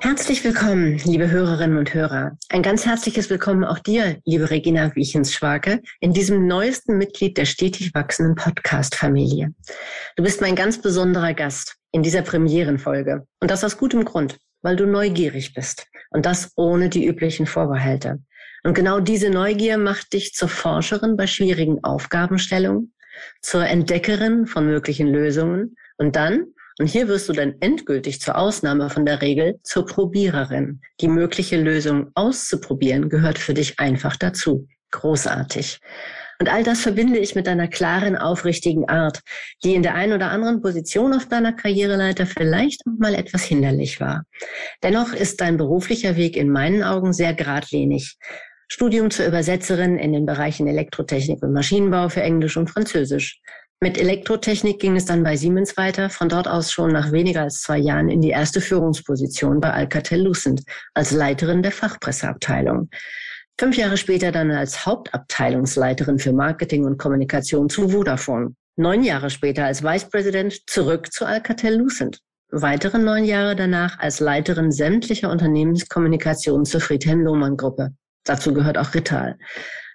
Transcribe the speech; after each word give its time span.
Herzlich 0.00 0.44
willkommen, 0.44 0.98
liebe 1.04 1.30
Hörerinnen 1.30 1.78
und 1.78 1.94
Hörer. 1.94 2.36
Ein 2.50 2.62
ganz 2.62 2.84
herzliches 2.84 3.30
Willkommen 3.30 3.64
auch 3.64 3.78
dir, 3.78 4.18
liebe 4.24 4.50
Regina 4.50 4.94
Wiechens-Schwake, 4.94 5.82
in 6.00 6.12
diesem 6.12 6.46
neuesten 6.46 6.98
Mitglied 6.98 7.38
der 7.38 7.46
stetig 7.46 7.94
wachsenden 7.94 8.34
Podcast-Familie. 8.34 9.54
Du 10.16 10.22
bist 10.22 10.40
mein 10.40 10.54
ganz 10.54 10.80
besonderer 10.80 11.32
Gast 11.34 11.76
in 11.92 12.02
dieser 12.02 12.22
Premierenfolge. 12.22 13.26
Und 13.40 13.50
das 13.50 13.64
aus 13.64 13.78
gutem 13.78 14.04
Grund, 14.04 14.36
weil 14.62 14.76
du 14.76 14.86
neugierig 14.86 15.54
bist. 15.54 15.86
Und 16.10 16.26
das 16.26 16.52
ohne 16.56 16.88
die 16.88 17.06
üblichen 17.06 17.46
Vorbehalte. 17.46 18.20
Und 18.64 18.74
genau 18.74 19.00
diese 19.00 19.30
Neugier 19.30 19.78
macht 19.78 20.12
dich 20.12 20.34
zur 20.34 20.48
Forscherin 20.48 21.16
bei 21.16 21.26
schwierigen 21.26 21.82
Aufgabenstellungen, 21.84 22.92
zur 23.40 23.64
Entdeckerin 23.64 24.46
von 24.46 24.66
möglichen 24.66 25.08
Lösungen 25.08 25.76
und 25.96 26.16
dann 26.16 26.48
und 26.78 26.86
hier 26.86 27.08
wirst 27.08 27.28
du 27.28 27.32
dann 27.32 27.54
endgültig 27.60 28.20
zur 28.20 28.36
Ausnahme 28.36 28.90
von 28.90 29.06
der 29.06 29.22
Regel 29.22 29.58
zur 29.62 29.86
Probiererin. 29.86 30.80
Die 31.00 31.08
mögliche 31.08 31.56
Lösung 31.60 32.10
auszuprobieren 32.14 33.08
gehört 33.08 33.38
für 33.38 33.54
dich 33.54 33.80
einfach 33.80 34.16
dazu. 34.16 34.68
Großartig. 34.90 35.80
Und 36.38 36.52
all 36.52 36.62
das 36.62 36.80
verbinde 36.80 37.18
ich 37.18 37.34
mit 37.34 37.46
deiner 37.46 37.66
klaren, 37.66 38.14
aufrichtigen 38.14 38.88
Art, 38.88 39.20
die 39.64 39.74
in 39.74 39.82
der 39.82 39.94
einen 39.94 40.12
oder 40.12 40.30
anderen 40.30 40.60
Position 40.60 41.14
auf 41.14 41.26
deiner 41.26 41.54
Karriereleiter 41.54 42.26
vielleicht 42.26 42.82
mal 42.86 43.14
etwas 43.14 43.42
hinderlich 43.42 44.00
war. 44.00 44.24
Dennoch 44.82 45.14
ist 45.14 45.40
dein 45.40 45.56
beruflicher 45.56 46.16
Weg 46.16 46.36
in 46.36 46.50
meinen 46.50 46.82
Augen 46.82 47.14
sehr 47.14 47.32
geradlinig. 47.32 48.18
Studium 48.68 49.10
zur 49.10 49.26
Übersetzerin 49.26 49.96
in 49.96 50.12
den 50.12 50.26
Bereichen 50.26 50.66
Elektrotechnik 50.66 51.42
und 51.42 51.52
Maschinenbau 51.52 52.08
für 52.08 52.22
Englisch 52.22 52.56
und 52.56 52.68
Französisch. 52.68 53.40
Mit 53.82 53.98
Elektrotechnik 53.98 54.80
ging 54.80 54.96
es 54.96 55.04
dann 55.04 55.22
bei 55.22 55.36
Siemens 55.36 55.76
weiter, 55.76 56.08
von 56.08 56.30
dort 56.30 56.48
aus 56.48 56.72
schon 56.72 56.92
nach 56.92 57.12
weniger 57.12 57.42
als 57.42 57.60
zwei 57.60 57.76
Jahren 57.76 58.08
in 58.08 58.22
die 58.22 58.30
erste 58.30 58.62
Führungsposition 58.62 59.60
bei 59.60 59.70
Alcatel-Lucent 59.70 60.62
als 60.94 61.10
Leiterin 61.10 61.62
der 61.62 61.72
Fachpresseabteilung. 61.72 62.88
Fünf 63.60 63.76
Jahre 63.76 63.98
später 63.98 64.32
dann 64.32 64.50
als 64.50 64.86
Hauptabteilungsleiterin 64.86 66.18
für 66.18 66.32
Marketing 66.32 66.86
und 66.86 66.96
Kommunikation 66.98 67.68
zu 67.68 67.90
Vodafone. 67.90 68.54
Neun 68.76 69.04
Jahre 69.04 69.28
später 69.28 69.66
als 69.66 69.82
Vice 69.82 70.08
President 70.08 70.68
zurück 70.70 71.12
zu 71.12 71.26
Alcatel-Lucent. 71.26 72.20
Weitere 72.50 72.98
neun 72.98 73.24
Jahre 73.24 73.56
danach 73.56 73.98
als 73.98 74.20
Leiterin 74.20 74.72
sämtlicher 74.72 75.30
Unternehmenskommunikation 75.30 76.64
zur 76.64 76.80
Friedhelm-Lohmann-Gruppe. 76.80 77.90
Dazu 78.24 78.54
gehört 78.54 78.78
auch 78.78 78.94
Rittal. 78.94 79.36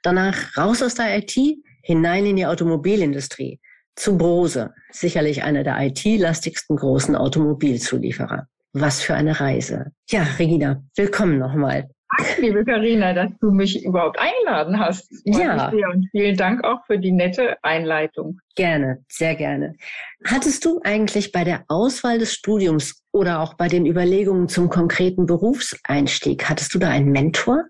Danach 0.03 0.55
raus 0.55 0.83
aus 0.83 0.93
der 0.93 1.17
IT, 1.17 1.35
hinein 1.83 2.27
in 2.27 2.35
die 2.35 2.45
Automobilindustrie, 2.45 3.59
zu 4.01 4.17
Brose, 4.17 4.73
sicherlich 4.89 5.43
einer 5.43 5.63
der 5.63 5.79
IT-lastigsten 5.79 6.75
großen 6.75 7.15
Automobilzulieferer. 7.15 8.47
Was 8.73 8.99
für 8.99 9.13
eine 9.13 9.39
Reise. 9.39 9.91
Ja, 10.09 10.23
Regina, 10.39 10.81
willkommen 10.95 11.37
nochmal. 11.37 11.87
Danke, 12.17 12.41
liebe 12.41 12.65
Karina, 12.65 13.13
dass 13.13 13.29
du 13.39 13.51
mich 13.51 13.85
überhaupt 13.85 14.17
eingeladen 14.19 14.79
hast. 14.79 15.07
Ja. 15.23 15.69
Und 15.69 16.07
vielen 16.09 16.35
Dank 16.35 16.63
auch 16.63 16.79
für 16.87 16.97
die 16.97 17.11
nette 17.11 17.57
Einleitung. 17.61 18.39
Gerne, 18.55 19.03
sehr 19.07 19.35
gerne. 19.35 19.75
Hattest 20.25 20.65
du 20.65 20.81
eigentlich 20.83 21.31
bei 21.31 21.43
der 21.43 21.63
Auswahl 21.67 22.19
des 22.19 22.33
Studiums 22.33 23.03
oder 23.11 23.39
auch 23.39 23.53
bei 23.53 23.67
den 23.67 23.85
Überlegungen 23.85 24.49
zum 24.49 24.69
konkreten 24.69 25.25
Berufseinstieg, 25.25 26.49
hattest 26.49 26.73
du 26.73 26.79
da 26.79 26.89
einen 26.89 27.11
Mentor 27.11 27.65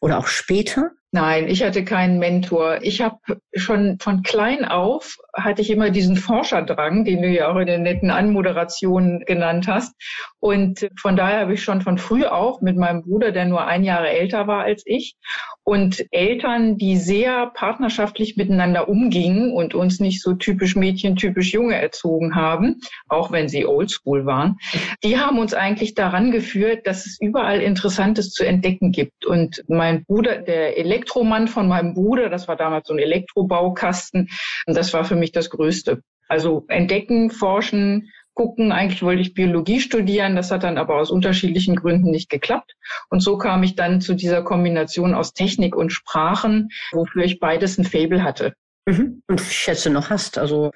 oder 0.00 0.18
auch 0.18 0.26
später? 0.26 0.90
Nein, 1.12 1.46
ich 1.46 1.62
hatte 1.62 1.84
keinen 1.84 2.18
Mentor. 2.18 2.80
Ich 2.82 3.00
habe 3.00 3.18
schon 3.54 3.98
von 4.00 4.24
klein 4.24 4.64
auf 4.64 5.16
hatte 5.36 5.62
ich 5.62 5.70
immer 5.70 5.90
diesen 5.90 6.16
Forscherdrang, 6.16 7.04
den 7.04 7.22
du 7.22 7.28
ja 7.28 7.48
auch 7.48 7.56
in 7.56 7.66
den 7.66 7.82
netten 7.82 8.10
Anmoderationen 8.10 9.20
genannt 9.20 9.68
hast. 9.68 9.94
Und 10.40 10.88
von 11.00 11.16
daher 11.16 11.40
habe 11.40 11.54
ich 11.54 11.62
schon 11.62 11.82
von 11.82 11.98
früh 11.98 12.24
auf 12.24 12.60
mit 12.60 12.76
meinem 12.76 13.02
Bruder, 13.02 13.32
der 13.32 13.44
nur 13.44 13.66
ein 13.66 13.84
Jahre 13.84 14.08
älter 14.08 14.46
war 14.46 14.64
als 14.64 14.82
ich, 14.86 15.16
und 15.62 16.04
Eltern, 16.10 16.76
die 16.76 16.96
sehr 16.96 17.46
partnerschaftlich 17.54 18.36
miteinander 18.36 18.88
umgingen 18.88 19.52
und 19.52 19.74
uns 19.74 19.98
nicht 19.98 20.20
so 20.24 20.34
typisch 20.34 20.74
Mädchen, 20.74 21.16
typisch 21.16 21.52
Junge 21.52 21.80
erzogen 21.80 22.34
haben, 22.34 22.80
auch 23.08 23.30
wenn 23.30 23.48
sie 23.48 23.66
oldschool 23.66 24.26
waren, 24.26 24.56
die 25.04 25.18
haben 25.18 25.38
uns 25.38 25.54
eigentlich 25.54 25.94
daran 25.94 26.32
geführt, 26.32 26.86
dass 26.86 27.06
es 27.06 27.18
überall 27.20 27.60
Interessantes 27.60 28.30
zu 28.30 28.44
entdecken 28.44 28.90
gibt. 28.90 29.24
Und 29.24 29.62
mein 29.68 30.04
Bruder, 30.04 30.38
der 30.38 30.78
Elektromann 30.78 31.46
von 31.46 31.68
meinem 31.68 31.94
Bruder, 31.94 32.28
das 32.28 32.48
war 32.48 32.56
damals 32.56 32.88
so 32.88 32.94
ein 32.94 32.98
Elektrobaukasten, 32.98 34.28
und 34.66 34.76
das 34.76 34.92
war 34.92 35.04
für 35.04 35.16
mich 35.16 35.30
das 35.30 35.50
Größte. 35.50 36.02
Also 36.28 36.64
entdecken, 36.68 37.30
forschen, 37.30 38.10
gucken. 38.34 38.72
Eigentlich 38.72 39.02
wollte 39.02 39.22
ich 39.22 39.34
Biologie 39.34 39.80
studieren, 39.80 40.36
das 40.36 40.50
hat 40.50 40.64
dann 40.64 40.78
aber 40.78 40.96
aus 40.96 41.10
unterschiedlichen 41.10 41.76
Gründen 41.76 42.10
nicht 42.10 42.28
geklappt. 42.28 42.74
Und 43.08 43.20
so 43.20 43.38
kam 43.38 43.62
ich 43.62 43.76
dann 43.76 44.00
zu 44.00 44.14
dieser 44.14 44.42
Kombination 44.42 45.14
aus 45.14 45.32
Technik 45.32 45.76
und 45.76 45.90
Sprachen, 45.90 46.68
wofür 46.92 47.24
ich 47.24 47.40
beides 47.40 47.78
ein 47.78 47.84
Fabel 47.84 48.22
hatte. 48.22 48.54
Mhm. 48.86 49.22
Und 49.28 49.40
ich 49.40 49.52
schätze 49.52 49.90
noch 49.90 50.10
hast. 50.10 50.38
Also 50.38 50.72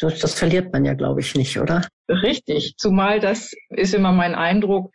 das 0.00 0.34
verliert 0.34 0.72
man 0.72 0.84
ja, 0.84 0.94
glaube 0.94 1.20
ich, 1.20 1.34
nicht, 1.34 1.58
oder? 1.58 1.86
Richtig. 2.08 2.74
Zumal 2.76 3.20
das 3.20 3.52
ist 3.70 3.94
immer 3.94 4.12
mein 4.12 4.34
Eindruck, 4.34 4.92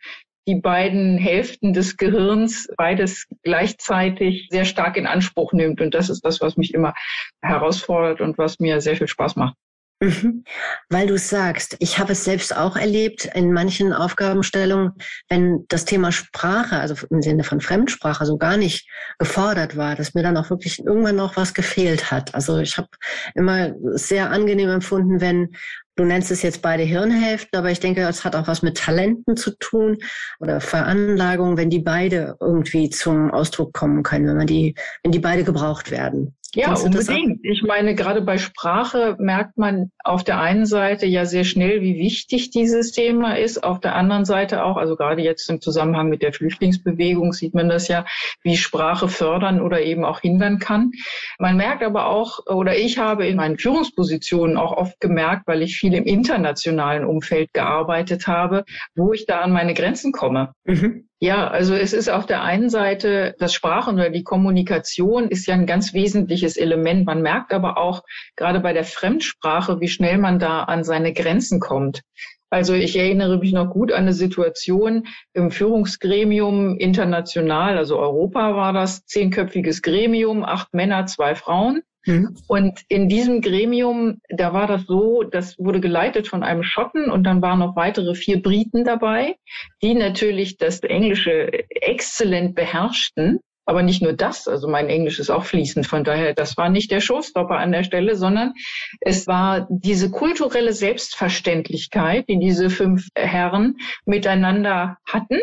die 0.48 0.56
beiden 0.56 1.18
Hälften 1.18 1.72
des 1.72 1.96
Gehirns 1.96 2.68
beides 2.76 3.26
gleichzeitig 3.42 4.48
sehr 4.50 4.64
stark 4.64 4.96
in 4.96 5.06
Anspruch 5.06 5.52
nimmt. 5.52 5.80
Und 5.80 5.94
das 5.94 6.10
ist 6.10 6.24
das, 6.24 6.40
was 6.40 6.56
mich 6.56 6.74
immer 6.74 6.94
herausfordert 7.42 8.20
und 8.20 8.38
was 8.38 8.58
mir 8.58 8.80
sehr 8.80 8.96
viel 8.96 9.08
Spaß 9.08 9.36
macht. 9.36 9.56
Mhm. 10.02 10.42
Weil 10.88 11.06
du 11.06 11.16
sagst, 11.16 11.76
ich 11.78 12.00
habe 12.00 12.12
es 12.12 12.24
selbst 12.24 12.56
auch 12.56 12.74
erlebt 12.74 13.26
in 13.36 13.52
manchen 13.52 13.92
Aufgabenstellungen, 13.92 14.94
wenn 15.28 15.64
das 15.68 15.84
Thema 15.84 16.10
Sprache, 16.10 16.80
also 16.80 16.96
im 17.08 17.22
Sinne 17.22 17.44
von 17.44 17.60
Fremdsprache, 17.60 18.26
so 18.26 18.36
gar 18.36 18.56
nicht 18.56 18.88
gefordert 19.20 19.76
war, 19.76 19.94
dass 19.94 20.14
mir 20.14 20.24
dann 20.24 20.36
auch 20.36 20.50
wirklich 20.50 20.84
irgendwann 20.84 21.14
noch 21.14 21.36
was 21.36 21.54
gefehlt 21.54 22.10
hat. 22.10 22.34
Also 22.34 22.58
ich 22.58 22.78
habe 22.78 22.88
immer 23.36 23.74
sehr 23.92 24.30
angenehm 24.30 24.70
empfunden, 24.70 25.20
wenn 25.20 25.54
Du 26.02 26.08
nennst 26.08 26.32
es 26.32 26.42
jetzt 26.42 26.62
beide 26.62 26.82
Hirnhälften, 26.82 27.56
aber 27.56 27.70
ich 27.70 27.78
denke, 27.78 28.00
es 28.00 28.24
hat 28.24 28.34
auch 28.34 28.48
was 28.48 28.62
mit 28.62 28.76
Talenten 28.76 29.36
zu 29.36 29.56
tun 29.56 29.98
oder 30.40 30.60
Veranlagungen, 30.60 31.56
wenn 31.56 31.70
die 31.70 31.78
beide 31.78 32.34
irgendwie 32.40 32.90
zum 32.90 33.30
Ausdruck 33.30 33.72
kommen 33.72 34.02
können, 34.02 34.26
wenn 34.26 34.36
man 34.36 34.48
die, 34.48 34.74
wenn 35.04 35.12
die 35.12 35.20
beide 35.20 35.44
gebraucht 35.44 35.92
werden. 35.92 36.34
Ja, 36.54 36.74
unbedingt. 36.74 37.40
Ich 37.44 37.62
meine, 37.62 37.94
gerade 37.94 38.20
bei 38.20 38.36
Sprache 38.36 39.16
merkt 39.18 39.56
man 39.56 39.90
auf 40.04 40.22
der 40.22 40.38
einen 40.38 40.66
Seite 40.66 41.06
ja 41.06 41.24
sehr 41.24 41.44
schnell, 41.44 41.80
wie 41.80 41.96
wichtig 41.96 42.50
dieses 42.50 42.92
Thema 42.92 43.38
ist. 43.38 43.64
Auf 43.64 43.80
der 43.80 43.94
anderen 43.94 44.26
Seite 44.26 44.62
auch, 44.62 44.76
also 44.76 44.94
gerade 44.96 45.22
jetzt 45.22 45.48
im 45.48 45.62
Zusammenhang 45.62 46.10
mit 46.10 46.20
der 46.20 46.34
Flüchtlingsbewegung 46.34 47.32
sieht 47.32 47.54
man 47.54 47.70
das 47.70 47.88
ja, 47.88 48.04
wie 48.42 48.58
Sprache 48.58 49.08
fördern 49.08 49.62
oder 49.62 49.80
eben 49.80 50.04
auch 50.04 50.20
hindern 50.20 50.58
kann. 50.58 50.92
Man 51.38 51.56
merkt 51.56 51.82
aber 51.82 52.08
auch, 52.08 52.40
oder 52.46 52.76
ich 52.76 52.98
habe 52.98 53.26
in 53.26 53.36
meinen 53.36 53.56
Führungspositionen 53.56 54.58
auch 54.58 54.72
oft 54.72 55.00
gemerkt, 55.00 55.46
weil 55.46 55.62
ich 55.62 55.78
viel 55.92 55.98
im 55.98 56.04
internationalen 56.04 57.04
Umfeld 57.04 57.52
gearbeitet 57.52 58.26
habe, 58.26 58.64
wo 58.94 59.12
ich 59.12 59.26
da 59.26 59.40
an 59.40 59.52
meine 59.52 59.74
Grenzen 59.74 60.12
komme. 60.12 60.52
Mhm. 60.64 61.08
Ja, 61.20 61.48
also 61.48 61.74
es 61.74 61.92
ist 61.92 62.08
auf 62.08 62.26
der 62.26 62.42
einen 62.42 62.68
Seite 62.68 63.36
das 63.38 63.54
Sprachen 63.54 63.94
oder 63.94 64.10
die 64.10 64.24
Kommunikation 64.24 65.28
ist 65.28 65.46
ja 65.46 65.54
ein 65.54 65.66
ganz 65.66 65.94
wesentliches 65.94 66.56
Element. 66.56 67.06
Man 67.06 67.22
merkt 67.22 67.52
aber 67.52 67.78
auch 67.78 68.02
gerade 68.36 68.60
bei 68.60 68.72
der 68.72 68.84
Fremdsprache, 68.84 69.80
wie 69.80 69.88
schnell 69.88 70.18
man 70.18 70.38
da 70.38 70.64
an 70.64 70.82
seine 70.82 71.12
Grenzen 71.12 71.60
kommt. 71.60 72.02
Also 72.50 72.74
ich 72.74 72.98
erinnere 72.98 73.38
mich 73.38 73.52
noch 73.52 73.70
gut 73.70 73.92
an 73.92 74.02
eine 74.02 74.12
Situation 74.12 75.04
im 75.32 75.50
Führungsgremium 75.50 76.76
international, 76.76 77.78
also 77.78 77.98
Europa 77.98 78.56
war 78.56 78.74
das, 78.74 79.06
zehnköpfiges 79.06 79.80
Gremium, 79.80 80.44
acht 80.44 80.74
Männer, 80.74 81.06
zwei 81.06 81.34
Frauen. 81.34 81.82
Mhm. 82.06 82.36
Und 82.48 82.80
in 82.88 83.08
diesem 83.08 83.40
Gremium, 83.40 84.18
da 84.28 84.52
war 84.52 84.66
das 84.66 84.86
so, 84.86 85.22
das 85.22 85.58
wurde 85.58 85.80
geleitet 85.80 86.28
von 86.28 86.42
einem 86.42 86.62
Schotten 86.62 87.10
und 87.10 87.24
dann 87.24 87.42
waren 87.42 87.60
noch 87.60 87.76
weitere 87.76 88.14
vier 88.14 88.42
Briten 88.42 88.84
dabei, 88.84 89.36
die 89.82 89.94
natürlich 89.94 90.56
das 90.56 90.80
Englische 90.80 91.50
exzellent 91.70 92.54
beherrschten. 92.54 93.40
Aber 93.64 93.84
nicht 93.84 94.02
nur 94.02 94.12
das, 94.12 94.48
also 94.48 94.66
mein 94.66 94.88
Englisch 94.88 95.20
ist 95.20 95.30
auch 95.30 95.44
fließend, 95.44 95.86
von 95.86 96.02
daher, 96.02 96.34
das 96.34 96.56
war 96.56 96.68
nicht 96.68 96.90
der 96.90 97.00
Showstopper 97.00 97.58
an 97.58 97.70
der 97.70 97.84
Stelle, 97.84 98.16
sondern 98.16 98.54
es 99.00 99.28
war 99.28 99.68
diese 99.70 100.10
kulturelle 100.10 100.72
Selbstverständlichkeit, 100.72 102.28
die 102.28 102.40
diese 102.40 102.70
fünf 102.70 103.06
Herren 103.14 103.76
miteinander 104.04 104.98
hatten 105.06 105.38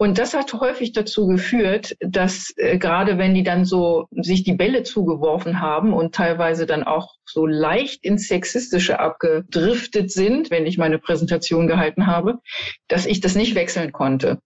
Und 0.00 0.18
das 0.18 0.32
hat 0.32 0.52
häufig 0.54 0.92
dazu 0.92 1.26
geführt, 1.26 1.96
dass 1.98 2.54
äh, 2.56 2.78
gerade 2.78 3.18
wenn 3.18 3.34
die 3.34 3.42
dann 3.42 3.64
so 3.64 4.06
sich 4.12 4.44
die 4.44 4.54
Bälle 4.54 4.84
zugeworfen 4.84 5.60
haben 5.60 5.92
und 5.92 6.14
teilweise 6.14 6.66
dann 6.66 6.84
auch 6.84 7.16
so 7.24 7.46
leicht 7.46 8.04
ins 8.04 8.28
Sexistische 8.28 9.00
abgedriftet 9.00 10.12
sind, 10.12 10.52
wenn 10.52 10.66
ich 10.66 10.78
meine 10.78 11.00
Präsentation 11.00 11.66
gehalten 11.66 12.06
habe, 12.06 12.38
dass 12.86 13.06
ich 13.06 13.20
das 13.20 13.34
nicht 13.34 13.56
wechseln 13.56 13.90
konnte. 13.90 14.38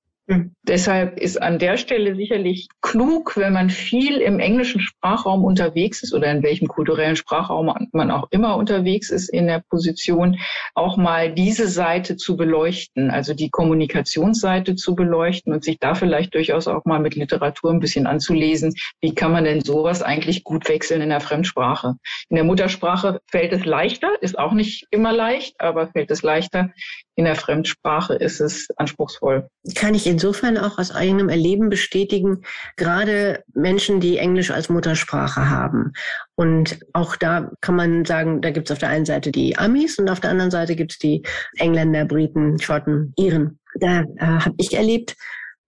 Deshalb 0.62 1.18
ist 1.18 1.42
an 1.42 1.58
der 1.58 1.76
Stelle 1.76 2.14
sicherlich 2.14 2.68
klug, 2.80 3.36
wenn 3.36 3.52
man 3.52 3.70
viel 3.70 4.18
im 4.18 4.38
englischen 4.38 4.80
Sprachraum 4.80 5.44
unterwegs 5.44 6.04
ist 6.04 6.14
oder 6.14 6.30
in 6.30 6.44
welchem 6.44 6.68
kulturellen 6.68 7.16
Sprachraum 7.16 7.74
man 7.90 8.10
auch 8.12 8.28
immer 8.30 8.56
unterwegs 8.56 9.10
ist 9.10 9.28
in 9.28 9.48
der 9.48 9.64
Position, 9.68 10.38
auch 10.74 10.96
mal 10.96 11.34
diese 11.34 11.66
Seite 11.66 12.16
zu 12.16 12.36
beleuchten, 12.36 13.10
also 13.10 13.34
die 13.34 13.50
Kommunikationsseite 13.50 14.76
zu 14.76 14.94
beleuchten 14.94 15.52
und 15.52 15.64
sich 15.64 15.80
da 15.80 15.96
vielleicht 15.96 16.34
durchaus 16.34 16.68
auch 16.68 16.84
mal 16.84 17.00
mit 17.00 17.16
Literatur 17.16 17.72
ein 17.72 17.80
bisschen 17.80 18.06
anzulesen. 18.06 18.74
Wie 19.00 19.16
kann 19.16 19.32
man 19.32 19.42
denn 19.42 19.62
sowas 19.62 20.02
eigentlich 20.02 20.44
gut 20.44 20.68
wechseln 20.68 21.02
in 21.02 21.08
der 21.08 21.20
Fremdsprache? 21.20 21.94
In 22.28 22.36
der 22.36 22.44
Muttersprache 22.44 23.20
fällt 23.26 23.52
es 23.52 23.64
leichter, 23.64 24.10
ist 24.20 24.38
auch 24.38 24.52
nicht 24.52 24.86
immer 24.92 25.12
leicht, 25.12 25.60
aber 25.60 25.88
fällt 25.88 26.12
es 26.12 26.22
leichter. 26.22 26.70
In 27.14 27.26
der 27.26 27.36
Fremdsprache 27.36 28.14
ist 28.14 28.40
es 28.40 28.68
anspruchsvoll. 28.76 29.48
Kann 29.74 29.94
ich 29.94 30.06
insofern 30.06 30.56
auch 30.56 30.78
aus 30.78 30.90
eigenem 30.90 31.28
Erleben 31.28 31.68
bestätigen, 31.68 32.42
gerade 32.76 33.42
Menschen, 33.54 34.00
die 34.00 34.16
Englisch 34.16 34.50
als 34.50 34.70
Muttersprache 34.70 35.50
haben. 35.50 35.92
Und 36.36 36.80
auch 36.94 37.16
da 37.16 37.50
kann 37.60 37.76
man 37.76 38.06
sagen, 38.06 38.40
da 38.40 38.50
gibt 38.50 38.70
es 38.70 38.72
auf 38.72 38.78
der 38.78 38.88
einen 38.88 39.04
Seite 39.04 39.30
die 39.30 39.58
Amis 39.58 39.98
und 39.98 40.08
auf 40.08 40.20
der 40.20 40.30
anderen 40.30 40.50
Seite 40.50 40.74
gibt 40.74 40.92
es 40.92 40.98
die 40.98 41.22
Engländer, 41.58 42.06
Briten, 42.06 42.58
Schotten, 42.58 43.12
Iren. 43.16 43.58
Da 43.74 44.00
äh, 44.00 44.04
habe 44.18 44.54
ich 44.56 44.74
erlebt, 44.74 45.14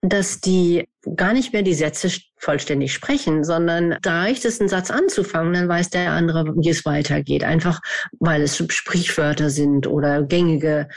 dass 0.00 0.40
die 0.40 0.88
gar 1.16 1.32
nicht 1.32 1.52
mehr 1.52 1.62
die 1.62 1.74
Sätze 1.74 2.10
vollständig 2.44 2.92
sprechen, 2.92 3.42
sondern 3.42 3.96
da 4.02 4.20
reicht 4.20 4.44
es, 4.44 4.60
einen 4.60 4.68
Satz 4.68 4.90
anzufangen, 4.90 5.54
dann 5.54 5.68
weiß 5.68 5.90
der 5.90 6.12
andere, 6.12 6.44
wie 6.56 6.68
es 6.68 6.84
weitergeht. 6.84 7.42
Einfach, 7.42 7.80
weil 8.20 8.42
es 8.42 8.56
Sprichwörter 8.56 9.50
sind 9.50 9.86
oder 9.86 10.22
gängige 10.22 10.88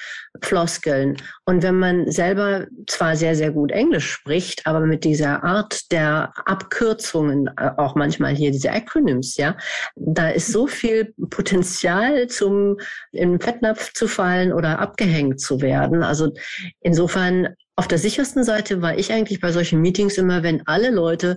Floskeln. 0.41 1.17
Und 1.45 1.63
wenn 1.63 1.79
man 1.79 2.11
selber 2.11 2.67
zwar 2.85 3.15
sehr, 3.15 3.35
sehr 3.35 3.51
gut 3.51 3.71
Englisch 3.71 4.11
spricht, 4.11 4.67
aber 4.67 4.81
mit 4.81 5.03
dieser 5.03 5.43
Art 5.43 5.91
der 5.91 6.33
Abkürzungen, 6.45 7.49
äh, 7.57 7.71
auch 7.77 7.95
manchmal 7.95 8.35
hier 8.35 8.51
diese 8.51 8.71
Acronyms, 8.71 9.37
ja, 9.37 9.55
da 9.95 10.29
ist 10.29 10.47
so 10.47 10.67
viel 10.67 11.13
Potenzial 11.29 12.27
zum 12.27 12.77
in 13.11 13.39
Fettnapf 13.39 13.93
zu 13.93 14.07
fallen 14.07 14.51
oder 14.51 14.79
abgehängt 14.79 15.39
zu 15.39 15.61
werden. 15.61 16.03
Also 16.03 16.33
insofern 16.81 17.55
auf 17.79 17.87
der 17.87 17.99
sichersten 17.99 18.43
Seite 18.43 18.81
war 18.81 18.97
ich 18.97 19.13
eigentlich 19.13 19.39
bei 19.39 19.51
solchen 19.51 19.81
Meetings 19.81 20.17
immer, 20.17 20.41
wenn 20.41 20.65
alle 20.65 20.89
Leute 20.89 21.36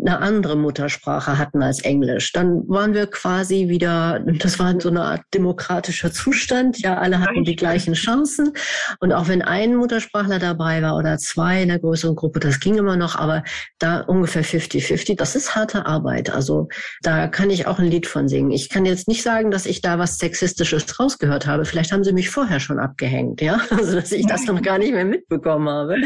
eine 0.00 0.20
andere 0.20 0.56
Muttersprache 0.56 1.38
hatten 1.38 1.62
als 1.62 1.80
Englisch. 1.80 2.32
Dann 2.32 2.68
waren 2.68 2.94
wir 2.94 3.08
quasi 3.08 3.68
wieder, 3.68 4.20
das 4.20 4.58
war 4.58 4.80
so 4.80 4.90
eine 4.90 5.02
Art 5.02 5.22
demokratischer 5.34 6.12
Zustand. 6.12 6.78
Ja, 6.80 6.98
alle 6.98 7.18
hatten 7.20 7.44
die 7.44 7.56
gleichen 7.56 7.94
Chancen. 7.94 8.52
Und 9.00 9.12
auch 9.12 9.26
wenn 9.26 9.42
ein 9.42 9.74
Muttersprachler 9.74 10.38
dabei 10.38 10.82
war 10.82 10.96
oder 10.96 11.18
zwei 11.18 11.62
in 11.62 11.68
der 11.68 11.80
größeren 11.80 12.14
Gruppe, 12.14 12.38
das 12.38 12.60
ging 12.60 12.78
immer 12.78 12.96
noch, 12.96 13.16
aber 13.16 13.42
da 13.80 14.00
ungefähr 14.00 14.44
50-50, 14.44 15.16
das 15.16 15.34
ist 15.34 15.56
harte 15.56 15.86
Arbeit. 15.86 16.30
Also 16.30 16.68
da 17.02 17.26
kann 17.26 17.50
ich 17.50 17.66
auch 17.66 17.80
ein 17.80 17.90
Lied 17.90 18.06
von 18.06 18.28
singen. 18.28 18.52
Ich 18.52 18.68
kann 18.68 18.84
jetzt 18.84 19.08
nicht 19.08 19.22
sagen, 19.22 19.50
dass 19.50 19.66
ich 19.66 19.80
da 19.80 19.98
was 19.98 20.18
Sexistisches 20.18 21.00
rausgehört 21.00 21.46
habe. 21.46 21.64
Vielleicht 21.64 21.90
haben 21.90 22.04
sie 22.04 22.12
mich 22.12 22.30
vorher 22.30 22.60
schon 22.60 22.78
abgehängt, 22.78 23.40
ja. 23.40 23.60
Also 23.78 23.94
dass 23.94 24.12
ich 24.12 24.26
das 24.26 24.44
noch 24.44 24.60
gar 24.60 24.78
nicht 24.78 24.92
mehr 24.92 25.04
mitbekommen 25.04 25.68
habe. 25.68 25.96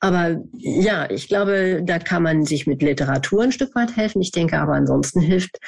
Aber 0.00 0.36
ja, 0.52 1.08
ich 1.10 1.28
glaube, 1.28 1.82
da 1.84 1.98
kann 1.98 2.22
man 2.22 2.44
sich 2.44 2.66
mit 2.66 2.82
Literatur 2.82 3.29
Natur 3.30 3.44
ein 3.44 3.52
Stück 3.52 3.74
weit 3.74 3.96
helfen. 3.96 4.20
Ich 4.22 4.32
denke 4.32 4.58
aber 4.58 4.74
ansonsten 4.74 5.20
hilft 5.20 5.58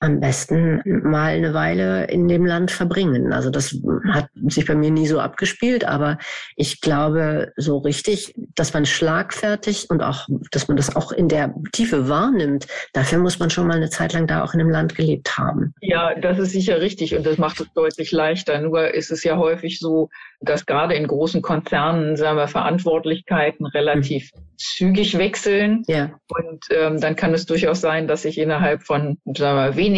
am 0.00 0.18
besten 0.18 0.80
mal 0.84 1.34
eine 1.34 1.52
Weile 1.52 2.06
in 2.06 2.26
dem 2.26 2.46
Land 2.46 2.70
verbringen. 2.70 3.34
Also 3.34 3.50
das 3.50 3.78
hat 4.08 4.28
sich 4.48 4.66
bei 4.66 4.74
mir 4.74 4.90
nie 4.90 5.06
so 5.06 5.20
abgespielt, 5.20 5.84
aber 5.84 6.18
ich 6.56 6.80
glaube 6.80 7.52
so 7.56 7.78
richtig, 7.78 8.34
dass 8.54 8.72
man 8.72 8.86
schlagfertig 8.86 9.88
und 9.90 10.02
auch, 10.02 10.26
dass 10.52 10.68
man 10.68 10.78
das 10.78 10.96
auch 10.96 11.12
in 11.12 11.28
der 11.28 11.54
Tiefe 11.72 12.08
wahrnimmt, 12.08 12.66
dafür 12.94 13.18
muss 13.18 13.38
man 13.38 13.50
schon 13.50 13.66
mal 13.66 13.76
eine 13.76 13.90
Zeit 13.90 14.14
lang 14.14 14.26
da 14.26 14.42
auch 14.42 14.54
in 14.54 14.60
einem 14.60 14.70
Land 14.70 14.94
gelebt 14.94 15.36
haben. 15.36 15.74
Ja, 15.82 16.14
das 16.14 16.38
ist 16.38 16.52
sicher 16.52 16.80
richtig 16.80 17.14
und 17.14 17.26
das 17.26 17.36
macht 17.36 17.60
es 17.60 17.70
deutlich 17.74 18.10
leichter. 18.10 18.58
Nur 18.58 18.94
ist 18.94 19.10
es 19.10 19.22
ja 19.22 19.36
häufig 19.36 19.78
so, 19.80 20.08
dass 20.40 20.64
gerade 20.64 20.94
in 20.94 21.06
großen 21.06 21.42
Konzernen, 21.42 22.16
sagen 22.16 22.38
wir, 22.38 22.48
Verantwortlichkeiten 22.48 23.66
relativ 23.66 24.30
mhm. 24.34 24.40
zügig 24.56 25.18
wechseln. 25.18 25.82
Ja. 25.86 26.12
Und 26.28 26.64
ähm, 26.70 27.00
dann 27.00 27.16
kann 27.16 27.34
es 27.34 27.44
durchaus 27.44 27.82
sein, 27.82 28.08
dass 28.08 28.22
sich 28.22 28.38
innerhalb 28.38 28.82
von 28.82 29.18
sagen 29.36 29.56
wir, 29.56 29.76
wenigen 29.76 29.89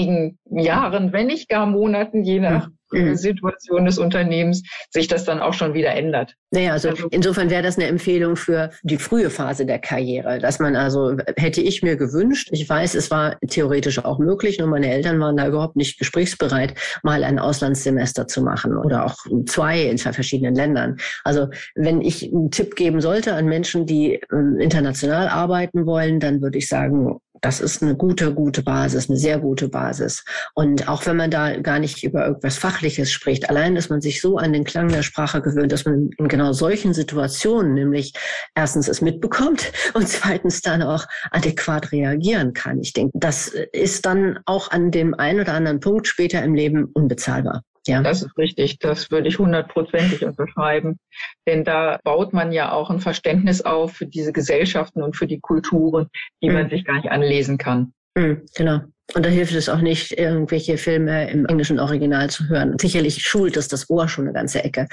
Jahren, 0.51 1.13
wenn 1.13 1.27
nicht 1.27 1.49
gar 1.49 1.67
Monaten, 1.67 2.23
je 2.23 2.41
nach 2.41 2.69
mhm. 2.69 2.75
Mhm. 2.93 3.17
Situation 3.17 3.85
des 3.85 3.99
Unternehmens 3.99 4.63
sich 4.91 5.09
das 5.09 5.25
dann 5.25 5.41
auch 5.41 5.55
schon 5.55 5.75
wieder 5.75 5.95
ändert. 5.95 6.35
Naja, 6.51 6.73
also, 6.73 6.91
also 6.91 7.09
insofern 7.11 7.51
wäre 7.51 7.63
das 7.63 7.79
eine 7.79 7.87
Empfehlung 7.87 8.37
für 8.37 8.71
die 8.83 8.99
frühe 8.99 9.31
Phase 9.31 9.65
der 9.65 9.79
Karriere, 9.79 10.39
dass 10.39 10.59
man 10.59 10.77
also, 10.77 11.17
hätte 11.37 11.63
ich 11.63 11.83
mir 11.83 11.97
gewünscht, 11.97 12.51
ich 12.53 12.69
weiß, 12.69 12.95
es 12.95 13.11
war 13.11 13.37
theoretisch 13.49 14.05
auch 14.05 14.19
möglich, 14.19 14.59
nur 14.59 14.69
meine 14.69 14.91
Eltern 14.91 15.19
waren 15.21 15.37
da 15.37 15.47
überhaupt 15.47 15.77
nicht 15.77 15.99
gesprächsbereit, 15.99 16.75
mal 17.03 17.25
ein 17.25 17.39
Auslandssemester 17.39 18.27
zu 18.27 18.43
machen 18.43 18.77
oder 18.77 19.07
auch 19.07 19.17
zwei 19.47 19.83
in 19.83 19.99
zwei 19.99 20.13
verschiedenen 20.13 20.55
Ländern. 20.55 20.99
Also 21.25 21.49
wenn 21.75 22.03
ich 22.03 22.31
einen 22.31 22.51
Tipp 22.51 22.77
geben 22.77 23.01
sollte 23.01 23.35
an 23.35 23.47
Menschen, 23.47 23.87
die 23.87 24.21
ähm, 24.31 24.59
international 24.61 25.29
arbeiten 25.29 25.87
wollen, 25.87 26.21
dann 26.21 26.43
würde 26.43 26.59
ich 26.59 26.69
sagen, 26.69 27.19
das 27.43 27.61
ist 27.61 27.83
eine 27.83 27.97
gute, 27.97 28.33
gute 28.33 28.63
Basis, 28.63 29.11
eine 29.11 29.19
sehr 29.19 29.39
gute 29.39 29.69
Basis. 29.69 30.25
Und 30.55 30.89
auch 30.89 31.05
wenn 31.07 31.17
man 31.17 31.31
da 31.31 31.61
gar 31.61 31.81
nicht 31.81 32.03
über 32.05 32.25
irgendwas 32.27 32.57
Fachliches 32.57 33.11
spricht, 33.11 33.51
allein, 33.51 33.75
dass 33.75 33.91
man 33.91 34.01
sich 34.01 34.21
so 34.21 34.39
an 34.39 34.53
den 34.53 34.65
Klang 34.65 34.89
der 34.89 35.03
Sprache 35.03 35.43
gewöhnt, 35.43 35.73
dass 35.73 35.85
man 35.85 36.11
in 36.17 36.29
genau 36.29 36.53
solchen 36.53 36.95
Situationen 36.95 37.75
nämlich 37.75 38.15
erstens 38.55 38.89
es 38.89 39.03
mitbekommt 39.03 39.73
und 39.95 40.09
zweitens 40.09 40.63
dann 40.63 40.83
auch 40.83 41.05
adäquat 41.33 41.93
reagieren 41.93 42.53
kann. 42.53 42.81
Ich 42.81 42.93
denke, 42.93 43.19
das 43.19 43.49
ist 43.49 44.07
dann 44.07 44.39
auch 44.47 44.71
an 44.71 44.93
dem 44.93 45.15
einen 45.15 45.41
oder 45.41 45.55
anderen 45.55 45.81
Punkt 45.81 46.07
später 46.07 46.43
im 46.43 46.55
Leben 46.55 46.91
unbezahlbar. 46.95 47.65
Ja. 47.87 48.03
Das 48.03 48.23
ist 48.23 48.37
richtig. 48.39 48.79
Das 48.79 49.11
würde 49.11 49.29
ich 49.29 49.39
hundertprozentig 49.39 50.25
unterschreiben. 50.25 50.99
Denn 51.47 51.65
da 51.65 51.99
baut 52.05 52.33
man 52.33 52.53
ja 52.53 52.73
auch 52.73 52.91
ein 52.91 53.01
Verständnis 53.01 53.63
auf 53.63 53.95
für 53.95 54.07
diese 54.07 54.33
Gesellschaften 54.33 55.03
und 55.03 55.17
für 55.17 55.27
die 55.27 55.41
Kulturen, 55.41 56.09
die 56.43 56.49
mhm. 56.49 56.55
man 56.55 56.71
sich 56.71 56.85
gar 56.85 56.97
nicht 56.97 57.11
anlesen 57.11 57.59
kann. 57.59 57.93
Mhm, 58.15 58.43
genau. 58.55 58.81
Und 59.15 59.27
da 59.27 59.31
hilft 59.31 59.55
es 59.55 59.69
auch 59.69 59.81
nicht, 59.81 60.13
irgendwelche 60.13 60.79
Filme 60.79 61.31
im 61.31 61.47
englischen 61.47 61.81
Original 61.81 62.31
zu 62.31 62.49
hören. 62.49 62.79
Sicherlich 62.79 63.23
schult 63.23 63.57
es 63.57 63.69
das 63.69 63.91
Ohr 63.91 64.09
schon 64.09 64.25
eine 64.25 64.33
ganze 64.33 64.65
Ecke. 64.65 64.87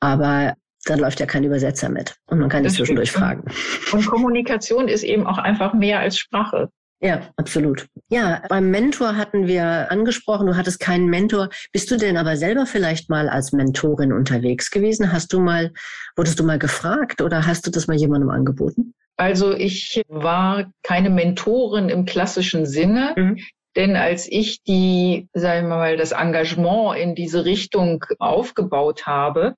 Aber 0.00 0.54
dann 0.84 1.00
läuft 1.00 1.20
ja 1.20 1.26
kein 1.26 1.44
Übersetzer 1.44 1.88
mit. 1.88 2.14
Und 2.26 2.38
man 2.38 2.48
kann 2.48 2.62
nicht 2.62 2.76
zwischendurch 2.76 3.12
fragen. 3.12 3.44
Und 3.92 4.06
Kommunikation 4.06 4.88
ist 4.88 5.02
eben 5.02 5.26
auch 5.26 5.38
einfach 5.38 5.74
mehr 5.74 5.98
als 5.98 6.18
Sprache. 6.18 6.70
Ja, 7.00 7.28
absolut. 7.36 7.86
Ja, 8.08 8.42
beim 8.48 8.70
Mentor 8.70 9.16
hatten 9.16 9.46
wir 9.46 9.90
angesprochen, 9.90 10.46
du 10.46 10.56
hattest 10.56 10.80
keinen 10.80 11.06
Mentor. 11.06 11.50
Bist 11.72 11.90
du 11.90 11.96
denn 11.96 12.16
aber 12.16 12.36
selber 12.36 12.64
vielleicht 12.64 13.10
mal 13.10 13.28
als 13.28 13.52
Mentorin 13.52 14.12
unterwegs 14.12 14.70
gewesen? 14.70 15.12
Hast 15.12 15.32
du 15.32 15.40
mal, 15.40 15.72
wurdest 16.16 16.38
du 16.40 16.44
mal 16.44 16.58
gefragt 16.58 17.20
oder 17.20 17.46
hast 17.46 17.66
du 17.66 17.70
das 17.70 17.86
mal 17.86 17.96
jemandem 17.96 18.30
angeboten? 18.30 18.94
Also 19.18 19.54
ich 19.54 20.02
war 20.08 20.70
keine 20.82 21.10
Mentorin 21.10 21.88
im 21.88 22.06
klassischen 22.06 22.66
Sinne. 22.66 23.14
Mhm. 23.16 23.38
Denn 23.76 23.94
als 23.94 24.26
ich 24.30 24.62
die, 24.62 25.28
sagen 25.34 25.68
wir 25.68 25.76
mal, 25.76 25.96
das 25.98 26.12
Engagement 26.12 26.98
in 26.98 27.14
diese 27.14 27.44
Richtung 27.44 28.02
aufgebaut 28.18 29.06
habe, 29.06 29.54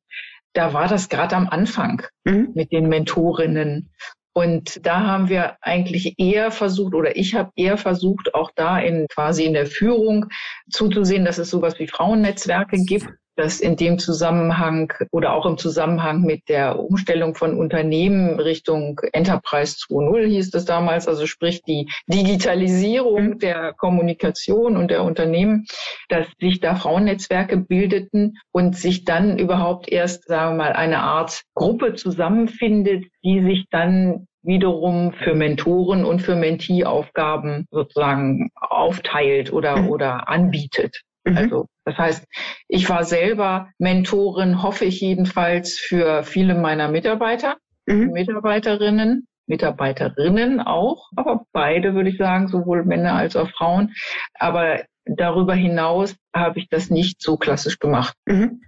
da 0.54 0.73
war 0.73 0.88
das 0.88 1.09
gerade 1.09 1.37
am 1.37 1.49
Anfang 1.49 2.02
mhm. 2.25 2.50
mit 2.54 2.73
den 2.73 2.88
Mentorinnen. 2.88 3.92
Und 4.35 4.87
da 4.87 5.01
haben 5.01 5.29
wir 5.29 5.57
eigentlich 5.63 6.15
eher 6.19 6.51
versucht, 6.51 6.95
oder 6.95 7.17
ich 7.17 7.35
habe 7.35 7.51
eher 7.57 7.77
versucht, 7.77 8.35
auch 8.35 8.51
da 8.55 8.79
in 8.79 9.07
quasi 9.09 9.45
in 9.45 9.53
der 9.53 9.67
Führung 9.67 10.27
zuzusehen, 10.71 11.25
dass 11.25 11.39
es 11.39 11.51
sowas 11.51 11.79
wie 11.79 11.89
Frauennetzwerke 11.89 12.77
gibt, 12.85 13.09
dass 13.38 13.61
in 13.61 13.76
dem 13.76 14.00
Zusammenhang 14.00 14.92
oder 15.12 15.33
auch 15.33 15.47
im 15.47 15.59
Zusammenhang 15.59 16.23
mit 16.23 16.49
der 16.49 16.76
Umstellung 16.76 17.37
von 17.37 17.57
Unternehmen 17.57 18.40
Richtung 18.40 19.00
Enterprise 19.12 19.76
2.0 19.88 20.26
hieß 20.26 20.52
es 20.52 20.64
damals, 20.64 21.07
also 21.07 21.25
sprich 21.26 21.62
die 21.62 21.88
Digitalisierung 22.09 23.28
mhm. 23.28 23.38
der 23.38 23.75
Kommunikation 23.75 24.76
und 24.76 24.90
der 24.90 25.04
Unternehmen, 25.04 25.66
dass 26.09 26.26
sich 26.40 26.59
da 26.59 26.75
Frauennetzwerke 26.75 27.59
bildeten 27.59 28.38
und 28.50 28.76
sich 28.76 29.04
dann 29.04 29.38
überhaupt 29.38 29.88
erst, 29.88 30.25
sagen 30.26 30.57
wir 30.57 30.64
mal, 30.64 30.73
eine 30.73 30.99
Art 30.99 31.42
Gruppe 31.54 31.95
zusammenfindet, 31.95 33.04
die 33.23 33.40
sich 33.42 33.66
dann 33.71 34.26
wiederum 34.42 35.12
für 35.12 35.35
Mentoren 35.35 36.04
und 36.04 36.23
für 36.23 36.35
Mentee-Aufgaben 36.35 37.66
sozusagen 37.71 38.50
aufteilt 38.57 39.52
oder, 39.52 39.76
mhm. 39.76 39.88
oder 39.90 40.28
anbietet. 40.28 41.02
Mhm. 41.25 41.37
Also 41.37 41.67
das 41.85 41.97
heißt, 41.97 42.25
ich 42.69 42.89
war 42.89 43.05
selber 43.05 43.71
Mentorin, 43.79 44.63
hoffe 44.63 44.85
ich 44.85 45.01
jedenfalls, 45.01 45.79
für 45.79 46.23
viele 46.23 46.55
meiner 46.55 46.89
Mitarbeiter. 46.89 47.57
mhm. 47.87 48.13
Mitarbeiterinnen. 48.13 49.27
Mitarbeiterinnen 49.47 50.61
auch, 50.61 51.09
aber 51.17 51.47
beide 51.53 51.95
würde 51.95 52.11
ich 52.11 52.19
sagen, 52.19 52.49
sowohl 52.49 52.85
Männer 52.85 53.15
als 53.15 53.35
auch 53.35 53.49
Frauen. 53.49 53.95
Aber 54.35 54.83
darüber 55.07 55.55
hinaus 55.55 56.15
habe 56.37 56.59
ich 56.59 56.69
das 56.69 56.91
nicht 56.91 57.23
so 57.23 57.39
klassisch 57.39 57.79
gemacht. 57.79 58.15
Mhm. 58.27 58.61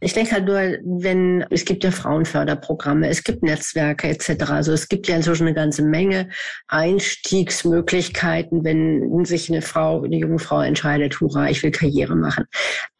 Ich 0.00 0.12
denke 0.12 0.32
halt 0.32 0.46
nur, 0.46 0.60
wenn 1.00 1.44
es 1.50 1.64
gibt 1.64 1.84
ja 1.84 1.90
Frauenförderprogramme, 1.90 3.08
es 3.08 3.24
gibt 3.24 3.42
Netzwerke 3.42 4.08
etc. 4.08 4.50
Also 4.50 4.72
es 4.72 4.88
gibt 4.88 5.08
ja 5.08 5.16
inzwischen 5.16 5.46
eine 5.46 5.54
ganze 5.54 5.82
Menge 5.82 6.28
Einstiegsmöglichkeiten, 6.68 8.64
wenn 8.64 9.24
sich 9.24 9.50
eine 9.50 9.62
Frau, 9.62 10.02
eine 10.02 10.16
junge 10.16 10.38
Frau 10.38 10.60
entscheidet, 10.60 11.20
hurra, 11.20 11.48
ich 11.50 11.62
will 11.62 11.70
Karriere 11.70 12.16
machen. 12.16 12.44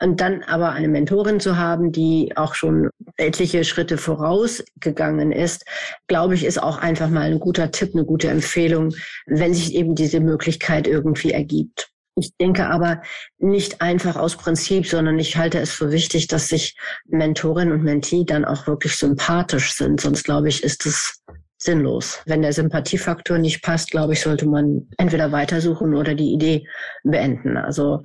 Und 0.03 0.21
dann 0.21 0.43
aber 0.45 0.73
eine 0.73 0.89
Mentorin 0.89 1.41
zu 1.41 1.57
haben, 1.57 1.93
die 1.93 2.33
auch 2.37 2.55
schon 2.55 2.91
etliche 3.17 3.65
Schritte 3.65 3.99
vorausgegangen 3.99 5.33
ist, 5.33 5.65
glaube 6.07 6.35
ich, 6.35 6.45
ist 6.45 6.63
auch 6.63 6.79
einfach 6.79 7.09
mal 7.09 7.31
ein 7.31 7.41
guter 7.41 7.71
Tipp, 7.71 7.91
eine 7.95 8.05
gute 8.05 8.29
Empfehlung, 8.29 8.95
wenn 9.27 9.55
sich 9.55 9.75
eben 9.75 9.95
diese 9.95 10.21
Möglichkeit 10.21 10.87
irgendwie 10.87 11.33
ergibt. 11.33 11.91
Ich 12.19 12.37
denke 12.37 12.67
aber 12.67 13.03
nicht 13.39 13.81
einfach 13.81 14.17
aus 14.17 14.37
Prinzip, 14.37 14.87
sondern 14.87 15.19
ich 15.19 15.37
halte 15.37 15.59
es 15.59 15.73
für 15.73 15.93
wichtig, 15.93 16.27
dass 16.27 16.49
sich 16.49 16.77
Mentorin 17.07 17.73
und 17.73 17.83
Mentee 17.83 18.25
dann 18.25 18.45
auch 18.45 18.67
wirklich 18.67 18.97
sympathisch 18.97 19.73
sind. 19.73 20.01
Sonst 20.01 20.25
glaube 20.25 20.49
ich, 20.49 20.63
ist 20.63 20.87
es 20.87 21.23
sinnlos. 21.59 22.21
Wenn 22.27 22.43
der 22.43 22.53
Sympathiefaktor 22.53 23.39
nicht 23.39 23.63
passt, 23.63 23.91
glaube 23.91 24.13
ich, 24.13 24.21
sollte 24.21 24.47
man 24.47 24.89
entweder 24.97 25.33
weitersuchen 25.33 25.95
oder 25.95 26.15
die 26.15 26.33
Idee 26.33 26.67
beenden. 27.03 27.57
Also 27.57 28.03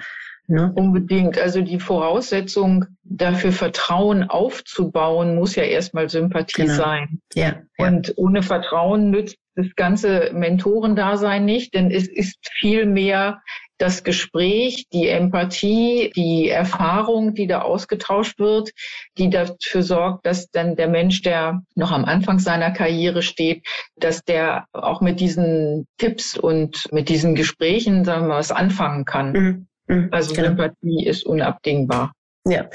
Ne? 0.47 0.73
Unbedingt. 0.75 1.39
Also 1.39 1.61
die 1.61 1.79
Voraussetzung 1.79 2.85
dafür 3.03 3.53
Vertrauen 3.53 4.23
aufzubauen, 4.23 5.35
muss 5.35 5.55
ja 5.55 5.63
erstmal 5.63 6.09
Sympathie 6.09 6.63
genau. 6.63 6.75
sein. 6.75 7.19
Ja, 7.33 7.61
ja. 7.77 7.87
Und 7.87 8.13
ohne 8.17 8.43
Vertrauen 8.43 9.09
nützt 9.09 9.37
das 9.55 9.67
ganze 9.75 10.31
Mentorendasein 10.33 11.45
nicht, 11.45 11.73
denn 11.73 11.91
es 11.91 12.07
ist 12.07 12.37
viel 12.59 12.85
mehr 12.85 13.41
das 13.83 14.05
Gespräch, 14.05 14.87
die 14.93 15.09
Empathie, 15.09 16.09
die 16.15 16.47
Erfahrung, 16.47 17.33
die 17.33 17.47
da 17.47 17.63
ausgetauscht 17.63 18.39
wird, 18.39 18.71
die 19.17 19.29
dafür 19.29 19.83
sorgt, 19.83 20.25
dass 20.25 20.49
dann 20.49 20.77
der 20.77 20.87
Mensch, 20.87 21.21
der 21.21 21.61
noch 21.75 21.91
am 21.91 22.05
Anfang 22.05 22.39
seiner 22.39 22.71
Karriere 22.71 23.21
steht, 23.21 23.67
dass 23.97 24.23
der 24.23 24.67
auch 24.71 25.01
mit 25.01 25.19
diesen 25.19 25.85
Tipps 25.97 26.37
und 26.37 26.87
mit 26.93 27.09
diesen 27.09 27.35
Gesprächen, 27.35 28.05
sagen 28.05 28.23
wir 28.23 28.29
mal, 28.29 28.39
was 28.39 28.53
anfangen 28.53 29.03
kann. 29.03 29.31
Mhm. 29.33 29.67
mhm. 29.87 30.07
Also 30.11 30.33
genau. 30.33 30.47
Sympathie 30.47 31.05
ist 31.05 31.25
unabdingbar. 31.25 32.13
Ja, 32.45 32.69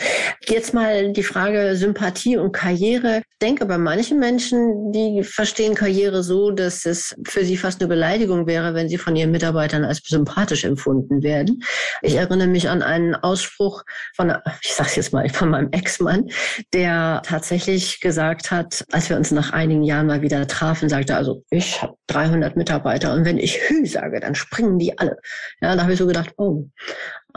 jetzt 0.48 0.72
mal 0.72 1.12
die 1.12 1.22
Frage 1.22 1.76
Sympathie 1.76 2.38
und 2.38 2.52
Karriere. 2.52 3.18
Ich 3.18 3.38
denke, 3.42 3.66
bei 3.66 3.76
manchen 3.76 4.18
Menschen, 4.18 4.92
die 4.92 5.22
verstehen 5.22 5.74
Karriere 5.74 6.22
so, 6.22 6.50
dass 6.50 6.86
es 6.86 7.14
für 7.26 7.44
sie 7.44 7.58
fast 7.58 7.78
eine 7.82 7.88
Beleidigung 7.88 8.46
wäre, 8.46 8.72
wenn 8.72 8.88
sie 8.88 8.96
von 8.96 9.14
ihren 9.14 9.30
Mitarbeitern 9.30 9.84
als 9.84 10.00
sympathisch 10.02 10.64
empfunden 10.64 11.22
werden. 11.22 11.62
Ich 12.00 12.14
erinnere 12.14 12.48
mich 12.48 12.70
an 12.70 12.80
einen 12.80 13.14
Ausspruch 13.14 13.84
von, 14.16 14.32
ich 14.62 14.72
sage 14.72 14.92
jetzt 14.96 15.12
mal, 15.12 15.28
von 15.28 15.50
meinem 15.50 15.70
Ex-Mann, 15.70 16.30
der 16.72 17.20
tatsächlich 17.26 18.00
gesagt 18.00 18.50
hat, 18.50 18.86
als 18.90 19.10
wir 19.10 19.18
uns 19.18 19.32
nach 19.32 19.52
einigen 19.52 19.82
Jahren 19.82 20.06
mal 20.06 20.22
wieder 20.22 20.46
trafen, 20.46 20.88
sagte 20.88 21.14
also, 21.14 21.44
ich 21.50 21.82
habe 21.82 21.94
300 22.06 22.56
Mitarbeiter 22.56 23.12
und 23.12 23.26
wenn 23.26 23.36
ich 23.36 23.68
Hü 23.68 23.84
sage, 23.84 24.18
dann 24.20 24.34
springen 24.34 24.78
die 24.78 24.98
alle. 24.98 25.18
Ja, 25.60 25.76
da 25.76 25.82
habe 25.82 25.92
ich 25.92 25.98
so 25.98 26.06
gedacht, 26.06 26.32
oh, 26.38 26.64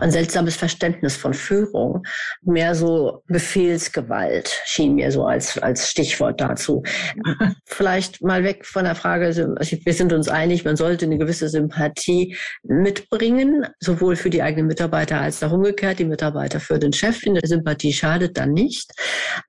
ein 0.01 0.11
seltsames 0.11 0.55
Verständnis 0.55 1.15
von 1.15 1.33
Führung. 1.33 2.03
Mehr 2.41 2.75
so 2.75 3.23
Befehlsgewalt 3.27 4.61
schien 4.65 4.95
mir 4.95 5.11
so 5.11 5.25
als, 5.25 5.57
als 5.57 5.89
Stichwort 5.89 6.41
dazu. 6.41 6.83
Vielleicht 7.65 8.21
mal 8.23 8.43
weg 8.43 8.65
von 8.65 8.85
der 8.85 8.95
Frage, 8.95 9.27
also 9.27 9.77
wir 9.83 9.93
sind 9.93 10.13
uns 10.13 10.27
einig, 10.27 10.65
man 10.65 10.75
sollte 10.75 11.05
eine 11.05 11.17
gewisse 11.17 11.49
Sympathie 11.49 12.35
mitbringen, 12.63 13.65
sowohl 13.79 14.15
für 14.15 14.29
die 14.29 14.41
eigenen 14.41 14.67
Mitarbeiter 14.67 15.21
als 15.21 15.43
auch 15.43 15.51
umgekehrt, 15.51 15.99
die 15.99 16.05
Mitarbeiter 16.05 16.59
für 16.59 16.79
den 16.79 16.93
Chef. 16.93 17.23
In 17.23 17.35
der 17.35 17.47
Sympathie 17.47 17.93
schadet 17.93 18.37
dann 18.37 18.53
nicht. 18.53 18.91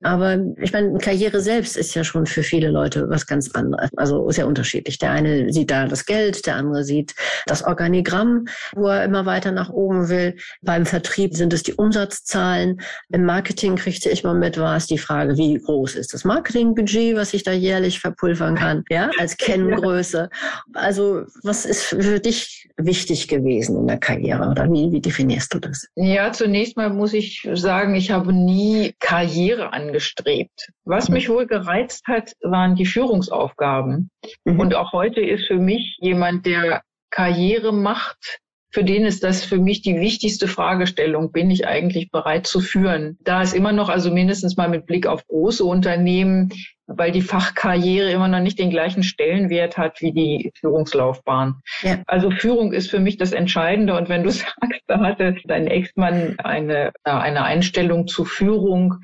Aber 0.03 0.39
ich 0.61 0.73
meine, 0.73 0.99
Karriere 0.99 1.41
selbst 1.41 1.77
ist 1.77 1.95
ja 1.95 2.05
schon 2.05 2.27
für 2.27 2.43
viele 2.43 2.69
Leute 2.69 3.09
was 3.09 3.27
ganz 3.27 3.51
anderes. 3.53 3.91
Also 3.97 4.29
ja 4.31 4.45
unterschiedlich. 4.45 4.99
Der 4.99 5.11
eine 5.11 5.53
sieht 5.53 5.71
da 5.71 5.87
das 5.87 6.07
Geld, 6.07 6.47
der 6.47 6.57
andere 6.57 6.85
sieht 6.85 7.15
das 7.47 7.65
Organigramm, 7.65 8.47
wo 8.75 8.89
er 8.89 9.05
immer 9.05 9.27
weiter 9.27 9.53
nach 9.53 9.71
oben 9.71 10.09
will. 10.09 10.37
Beim 10.63 10.87
Vertrieb 10.87 11.35
sind 11.35 11.53
es 11.53 11.63
die 11.63 11.75
Umsatzzahlen. 11.75 12.81
Im 13.11 13.25
Marketing 13.25 13.77
kriegte 13.77 14.11
ich 14.11 14.25
mal 14.25 14.35
mit, 14.35 14.59
war 14.59 14.77
es 14.77 14.87
die 14.87 14.99
Frage, 14.99 15.37
wie 15.37 15.59
groß 15.59 15.95
ist 15.95 16.15
das 16.15 16.25
Marketingbudget, 16.25 17.17
was 17.17 17.35
ich 17.35 17.43
da 17.43 17.53
jährlich 17.53 18.01
verpulvern 18.01 18.57
kann, 18.57 18.85
ja, 18.91 19.11
als 19.19 19.37
Kenngröße. 19.39 20.31
Also, 20.75 21.25
was 21.43 21.65
ist 21.65 21.85
für 21.85 22.21
dich 22.21 22.69
wichtig 22.77 23.29
gewesen 23.29 23.79
in 23.79 23.87
der 23.87 23.99
Karriere 23.99 24.49
oder 24.49 24.71
wie, 24.71 24.93
wie 24.93 25.01
definierst 25.01 25.55
du 25.55 25.59
das? 25.59 25.87
Ja, 25.97 26.33
zunächst 26.33 26.77
mal 26.77 26.91
muss 26.91 27.13
ich 27.13 27.49
sagen, 27.55 27.95
ich 27.95 28.11
habe 28.11 28.33
nie 28.33 28.95
Karriere 29.01 29.73
angestrebt. 29.73 30.71
Was 30.85 31.09
mhm. 31.09 31.15
mich 31.15 31.29
wohl 31.29 31.47
gereizt 31.47 32.07
hat, 32.07 32.33
waren 32.43 32.75
die 32.75 32.87
Führungsaufgaben. 32.87 34.11
Mhm. 34.45 34.61
Und 34.61 34.75
auch 34.75 34.93
heute 34.93 35.21
ist 35.21 35.47
für 35.47 35.59
mich 35.59 35.97
jemand, 36.01 36.47
der 36.47 36.83
Karriere 37.11 37.73
macht, 37.73 38.41
für 38.73 38.85
den 38.85 39.05
ist 39.05 39.23
das 39.23 39.45
für 39.45 39.59
mich 39.59 39.83
die 39.83 40.00
wichtigste 40.00 40.49
Fragestellung, 40.49 41.31
bin 41.31 41.50
ich 41.50 41.67
eigentlich 41.67 42.11
bereit 42.11 42.47
zu 42.47 42.61
führen? 42.61 43.19
Da 43.21 43.43
ist 43.43 43.55
immer 43.55 43.73
noch, 43.73 43.91
also 43.91 44.11
mindestens 44.11 44.57
mal 44.57 44.69
mit 44.69 44.87
Blick 44.87 45.07
auf 45.07 45.26
große 45.26 45.62
Unternehmen, 45.62 46.49
weil 46.87 47.12
die 47.12 47.21
Fachkarriere 47.21 48.11
immer 48.11 48.29
noch 48.29 48.41
nicht 48.41 48.59
den 48.59 48.71
gleichen 48.71 49.02
Stellenwert 49.02 49.76
hat 49.76 50.00
wie 50.00 50.12
die 50.12 50.52
Führungslaufbahn. 50.59 51.61
Ja. 51.83 52.02
Also 52.07 52.31
Führung 52.31 52.73
ist 52.73 52.91
für 52.91 52.99
mich 52.99 53.19
das 53.19 53.33
Entscheidende. 53.33 53.95
Und 53.95 54.09
wenn 54.09 54.23
du 54.23 54.31
sagst, 54.31 54.83
da 54.87 55.00
hatte 55.00 55.37
dein 55.45 55.67
Ex-Mann 55.67 56.37
eine, 56.38 56.93
eine 57.05 57.45
Einstellung 57.45 58.07
zu 58.07 58.25
Führung, 58.25 58.97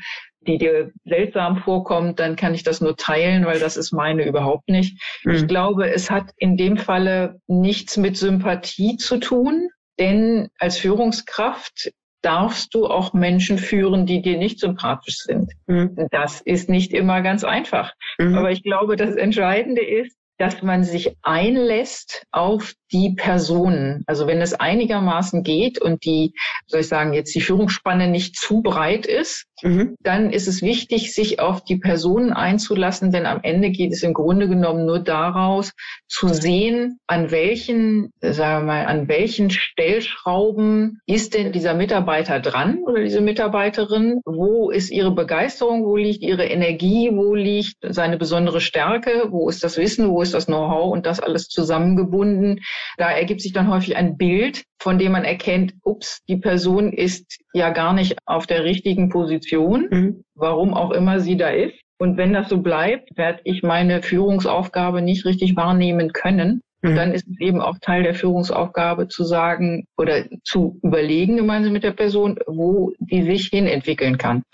die 0.49 0.59
dir 0.59 0.91
seltsam 1.05 1.59
vorkommt, 1.59 2.19
dann 2.19 2.35
kann 2.35 2.55
ich 2.55 2.65
das 2.65 2.81
nur 2.81 2.97
teilen, 2.97 3.45
weil 3.45 3.61
das 3.61 3.77
ist 3.77 3.93
meine 3.93 4.25
überhaupt 4.27 4.69
nicht. 4.69 5.01
Mhm. 5.25 5.35
Ich 5.35 5.47
glaube, 5.47 5.91
es 5.91 6.11
hat 6.11 6.31
in 6.39 6.57
dem 6.57 6.77
Falle 6.77 7.41
nichts 7.47 7.97
mit 7.97 8.17
Sympathie 8.17 8.97
zu 8.97 9.19
tun, 9.19 9.69
denn 10.01 10.49
als 10.59 10.79
Führungskraft 10.79 11.93
darfst 12.23 12.75
du 12.75 12.87
auch 12.87 13.13
Menschen 13.13 13.59
führen, 13.59 14.07
die 14.07 14.23
dir 14.23 14.39
nicht 14.39 14.59
sympathisch 14.59 15.19
sind. 15.19 15.53
Mhm. 15.67 16.09
Das 16.11 16.41
ist 16.41 16.69
nicht 16.69 16.93
immer 16.93 17.23
ganz 17.23 17.45
einfach. 17.45 17.93
Mhm. 18.19 18.35
Aber 18.35 18.51
ich 18.51 18.63
glaube, 18.63 18.97
das 18.97 19.15
Entscheidende 19.15 19.85
ist, 19.85 20.17
dass 20.39 20.63
man 20.63 20.85
sich 20.85 21.17
einlässt 21.23 22.25
auf 22.31 22.73
die 22.93 23.15
Personen. 23.17 24.03
Also 24.07 24.27
wenn 24.27 24.41
es 24.41 24.55
einigermaßen 24.55 25.43
geht 25.43 25.81
und 25.81 26.05
die, 26.05 26.33
soll 26.67 26.81
ich 26.81 26.89
sagen, 26.89 27.13
jetzt 27.13 27.35
die 27.35 27.41
Führungsspanne 27.41 28.09
nicht 28.09 28.37
zu 28.37 28.63
breit 28.63 29.07
ist, 29.07 29.47
mhm. 29.63 29.97
dann 30.01 30.31
ist 30.31 30.49
es 30.49 30.63
wichtig, 30.63 31.15
sich 31.15 31.41
auf 31.41 31.63
die 31.63 31.77
Personen 31.77 32.33
einzulassen, 32.33 33.13
denn 33.13 33.27
am 33.27 33.41
Ende 33.43 33.71
geht 33.71 33.93
es 33.93 34.03
im 34.03 34.15
Grunde 34.15 34.49
genommen 34.49 34.87
nur 34.87 35.01
daraus, 35.01 35.73
zu 36.07 36.29
sehen, 36.29 36.99
an 37.07 37.31
welchen, 37.31 38.13
sagen 38.21 38.67
wir 38.67 38.73
mal, 38.73 38.87
an 38.87 39.09
welchen 39.09 39.51
Stellschrauben 39.51 41.01
ist 41.07 41.35
denn 41.35 41.53
dieser 41.53 41.75
Mitarbeiter 41.75 42.41
dran 42.41 42.79
oder 42.85 43.03
diese 43.03 43.21
Mitarbeiterin? 43.21 44.21
Wo 44.25 44.71
ist 44.71 44.91
ihre 44.91 45.15
Begeisterung? 45.15 45.85
Wo 45.85 45.97
liegt 45.97 46.23
ihre 46.23 46.47
Energie? 46.47 47.11
Wo 47.13 47.35
liegt 47.35 47.77
seine 47.83 48.17
besondere 48.17 48.61
Stärke? 48.61 49.27
Wo 49.31 49.49
ist 49.49 49.63
das 49.63 49.77
Wissen? 49.77 50.11
Wo 50.11 50.23
ist 50.23 50.35
das 50.35 50.47
Know-how? 50.47 50.91
Und 50.93 51.07
das 51.07 51.21
alles 51.21 51.49
zusammengebunden 51.49 52.61
da 52.97 53.11
ergibt 53.11 53.41
sich 53.41 53.53
dann 53.53 53.71
häufig 53.71 53.97
ein 53.97 54.17
Bild, 54.17 54.65
von 54.81 54.99
dem 54.99 55.13
man 55.13 55.25
erkennt, 55.25 55.75
ups, 55.83 56.23
die 56.29 56.37
Person 56.37 56.93
ist 56.93 57.39
ja 57.53 57.71
gar 57.71 57.93
nicht 57.93 58.17
auf 58.27 58.47
der 58.47 58.65
richtigen 58.65 59.09
Position, 59.09 59.89
mhm. 59.91 60.25
warum 60.35 60.75
auch 60.75 60.91
immer 60.91 61.21
sie 61.21 61.37
da 61.37 61.49
ist. 61.51 61.75
Und 61.99 62.17
wenn 62.17 62.33
das 62.33 62.49
so 62.49 62.59
bleibt, 62.59 63.17
werde 63.17 63.41
ich 63.45 63.63
meine 63.63 64.03
Führungsaufgabe 64.03 65.03
nicht 65.03 65.25
richtig 65.25 65.57
wahrnehmen 65.57 66.13
können. 66.13 66.63
Und 66.83 66.93
mhm. 66.93 66.97
dann 66.97 67.13
ist 67.13 67.27
es 67.27 67.41
eben 67.41 67.61
auch 67.61 67.79
Teil 67.81 68.05
der 68.05 68.15
Führungsaufgabe 68.15 69.09
zu 69.09 69.25
sagen 69.25 69.85
oder 69.97 70.27
zu 70.45 70.79
überlegen 70.85 71.37
gemeinsam 71.37 71.73
mit 71.73 71.83
der 71.83 71.93
Person, 71.93 72.39
wo 72.47 72.93
die 73.01 73.25
sich 73.25 73.49
hin 73.49 73.67
entwickeln 73.67 74.17
kann. 74.17 74.45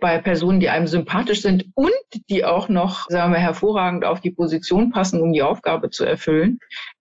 Bei 0.00 0.18
Personen, 0.18 0.58
die 0.58 0.70
einem 0.70 0.88
sympathisch 0.88 1.42
sind 1.42 1.66
und 1.74 1.92
die 2.30 2.44
auch 2.44 2.68
noch, 2.68 3.06
sagen 3.08 3.32
wir, 3.32 3.38
hervorragend 3.38 4.04
auf 4.04 4.20
die 4.20 4.32
Position 4.32 4.90
passen, 4.90 5.20
um 5.20 5.32
die 5.32 5.42
Aufgabe 5.42 5.90
zu 5.90 6.04
erfüllen, 6.04 6.58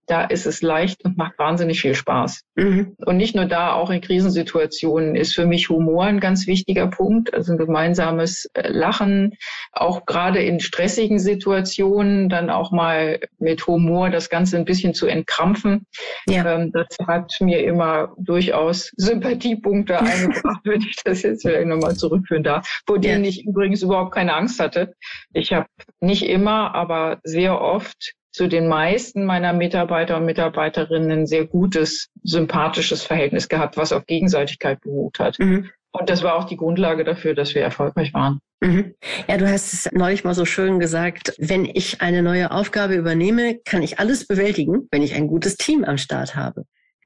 da 0.07 0.23
ist 0.23 0.45
es 0.45 0.61
leicht 0.61 1.03
und 1.03 1.17
macht 1.17 1.37
wahnsinnig 1.37 1.81
viel 1.81 1.93
Spaß. 1.93 2.41
Mhm. 2.55 2.95
Und 3.05 3.17
nicht 3.17 3.35
nur 3.35 3.45
da, 3.45 3.73
auch 3.73 3.89
in 3.89 4.01
Krisensituationen 4.01 5.15
ist 5.15 5.35
für 5.35 5.45
mich 5.45 5.69
Humor 5.69 6.05
ein 6.05 6.21
ganz 6.21 6.47
wichtiger 6.47 6.87
Punkt. 6.87 7.33
Also 7.33 7.51
ein 7.51 7.57
gemeinsames 7.57 8.49
äh, 8.53 8.69
Lachen, 8.69 9.35
auch 9.73 10.05
gerade 10.05 10.41
in 10.41 10.59
stressigen 10.61 11.19
Situationen, 11.19 12.29
dann 12.29 12.49
auch 12.49 12.71
mal 12.71 13.19
mit 13.37 13.67
Humor 13.67 14.09
das 14.09 14.29
Ganze 14.29 14.57
ein 14.57 14.65
bisschen 14.65 14.93
zu 14.93 15.07
entkrampfen. 15.07 15.85
Ja. 16.27 16.55
Ähm, 16.55 16.71
das 16.71 16.87
hat 17.05 17.33
mir 17.41 17.63
immer 17.63 18.13
durchaus 18.17 18.91
Sympathiepunkte 18.95 19.99
eingebracht, 19.99 20.61
wenn 20.63 20.81
ich 20.81 20.95
das 21.03 21.21
jetzt 21.21 21.41
vielleicht 21.41 21.67
nochmal 21.67 21.95
zurückführen 21.95 22.43
darf, 22.43 22.81
vor 22.87 22.99
denen 22.99 23.25
ja. 23.25 23.29
ich 23.29 23.45
übrigens 23.45 23.81
überhaupt 23.81 24.13
keine 24.13 24.33
Angst 24.33 24.59
hatte. 24.59 24.93
Ich 25.33 25.51
habe 25.51 25.67
nicht 25.99 26.23
immer, 26.23 26.73
aber 26.73 27.19
sehr 27.23 27.59
oft 27.59 28.13
zu 28.37 28.47
den 28.47 28.67
meisten 28.67 29.25
meiner 29.25 29.51
Mitarbeiter 29.51 30.17
und 30.17 30.25
Mitarbeiterinnen 30.25 31.11
ein 31.11 31.25
sehr 31.25 31.47
gutes, 31.47 32.09
sympathisches 32.21 33.01
Verhältnis 33.01 33.49
gehabt, 33.49 33.77
was 33.77 33.91
auf 33.91 34.05
Gegenseitigkeit 34.05 34.79
beruht 34.81 35.17
hat. 35.17 35.39
Mhm. 35.39 35.71
Und 35.91 36.09
das 36.09 36.21
war 36.21 36.35
auch 36.35 36.43
die 36.43 36.55
Grundlage 36.55 37.03
dafür, 37.03 37.33
dass 37.33 37.55
wir 37.55 37.63
erfolgreich 37.63 38.13
waren. 38.13 38.39
Mhm. 38.61 38.93
Ja, 39.27 39.37
du 39.37 39.49
hast 39.49 39.73
es 39.73 39.89
neulich 39.91 40.23
mal 40.23 40.35
so 40.35 40.45
schön 40.45 40.79
gesagt, 40.79 41.33
wenn 41.39 41.65
ich 41.65 42.01
eine 42.01 42.21
neue 42.21 42.51
Aufgabe 42.51 42.93
übernehme, 42.93 43.57
kann 43.65 43.81
ich 43.81 43.97
alles 43.97 44.27
bewältigen, 44.27 44.87
wenn 44.91 45.01
ich 45.01 45.15
ein 45.15 45.27
gutes 45.27 45.57
Team 45.57 45.83
am 45.83 45.97
Start 45.97 46.35
habe. 46.35 46.65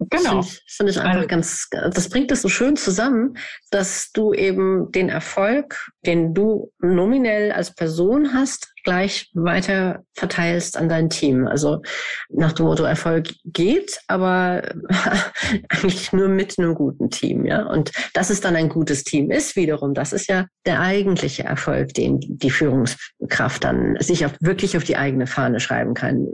Genau. 0.10 0.38
Das 0.38 0.48
finde 0.48 0.48
ich, 0.48 0.76
find 0.76 0.90
ich 0.90 1.00
einfach 1.00 1.16
also, 1.16 1.28
ganz, 1.28 1.70
das 1.72 2.10
bringt 2.10 2.32
es 2.32 2.42
so 2.42 2.50
schön 2.50 2.76
zusammen, 2.76 3.38
dass 3.70 4.12
du 4.12 4.34
eben 4.34 4.92
den 4.92 5.08
Erfolg, 5.08 5.92
den 6.06 6.34
du 6.34 6.74
nominell 6.80 7.52
als 7.52 7.74
Person 7.74 8.34
hast, 8.34 8.71
gleich 8.84 9.30
weiter 9.34 10.04
verteilst 10.14 10.78
an 10.78 10.90
dein 10.90 11.10
Team. 11.10 11.48
Also 11.48 11.82
nach 12.30 12.54
dem 12.54 12.66
Motto 12.66 12.84
Erfolg 12.84 13.30
geht, 13.46 14.00
aber 14.08 14.62
eigentlich 15.70 16.14
nur 16.14 16.28
mit 16.28 16.58
einem 16.58 16.76
guten 16.76 17.10
Team, 17.10 17.46
ja. 17.46 17.66
Und 17.66 17.92
dass 18.14 18.30
es 18.30 18.42
dann 18.42 18.56
ein 18.56 18.70
gutes 18.70 19.04
Team 19.04 19.32
ist, 19.32 19.56
wiederum, 19.56 19.94
das 19.94 20.14
ist 20.14 20.28
ja 20.28 20.46
der 20.66 20.80
eigentliche 20.80 21.44
Erfolg, 21.44 21.94
den 21.94 22.20
die 22.22 22.50
Führungskraft 22.50 23.64
dann 23.64 23.98
sich 24.00 24.26
auf, 24.26 24.34
wirklich 24.40 24.78
auf 24.78 24.84
die 24.84 24.98
eigene 24.98 25.28
Fahne 25.28 25.60
schreiben 25.60 25.94
kann. 25.94 26.28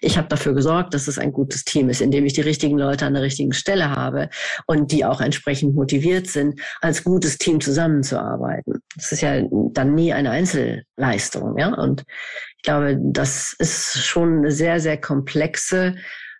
Ich 0.00 0.16
habe 0.16 0.28
dafür 0.28 0.54
gesorgt, 0.54 0.94
dass 0.94 1.08
es 1.08 1.18
ein 1.18 1.32
gutes 1.32 1.64
Team 1.64 1.88
ist, 1.88 2.00
indem 2.00 2.24
ich 2.24 2.32
die 2.32 2.40
richtigen 2.40 2.78
Leute 2.78 3.06
an 3.06 3.14
der 3.14 3.22
richtigen 3.22 3.52
Stelle 3.52 3.90
habe 3.90 4.28
und 4.66 4.92
die 4.92 5.04
auch 5.04 5.20
entsprechend 5.20 5.74
motiviert 5.74 6.28
sind, 6.28 6.60
als 6.80 7.04
gutes 7.04 7.38
Team 7.38 7.60
zusammenzuarbeiten. 7.60 8.82
Das 8.96 9.12
ist 9.12 9.20
ja 9.20 9.42
dann 9.50 9.94
nie 9.94 10.12
eine 10.12 10.30
Einzelleistung. 10.30 11.58
Ja? 11.62 11.74
Und 11.74 12.04
ich 12.56 12.62
glaube, 12.62 12.98
das 13.00 13.54
ist 13.58 14.04
schon 14.04 14.38
eine 14.38 14.50
sehr, 14.50 14.80
sehr 14.80 15.00
komplexe, 15.00 15.94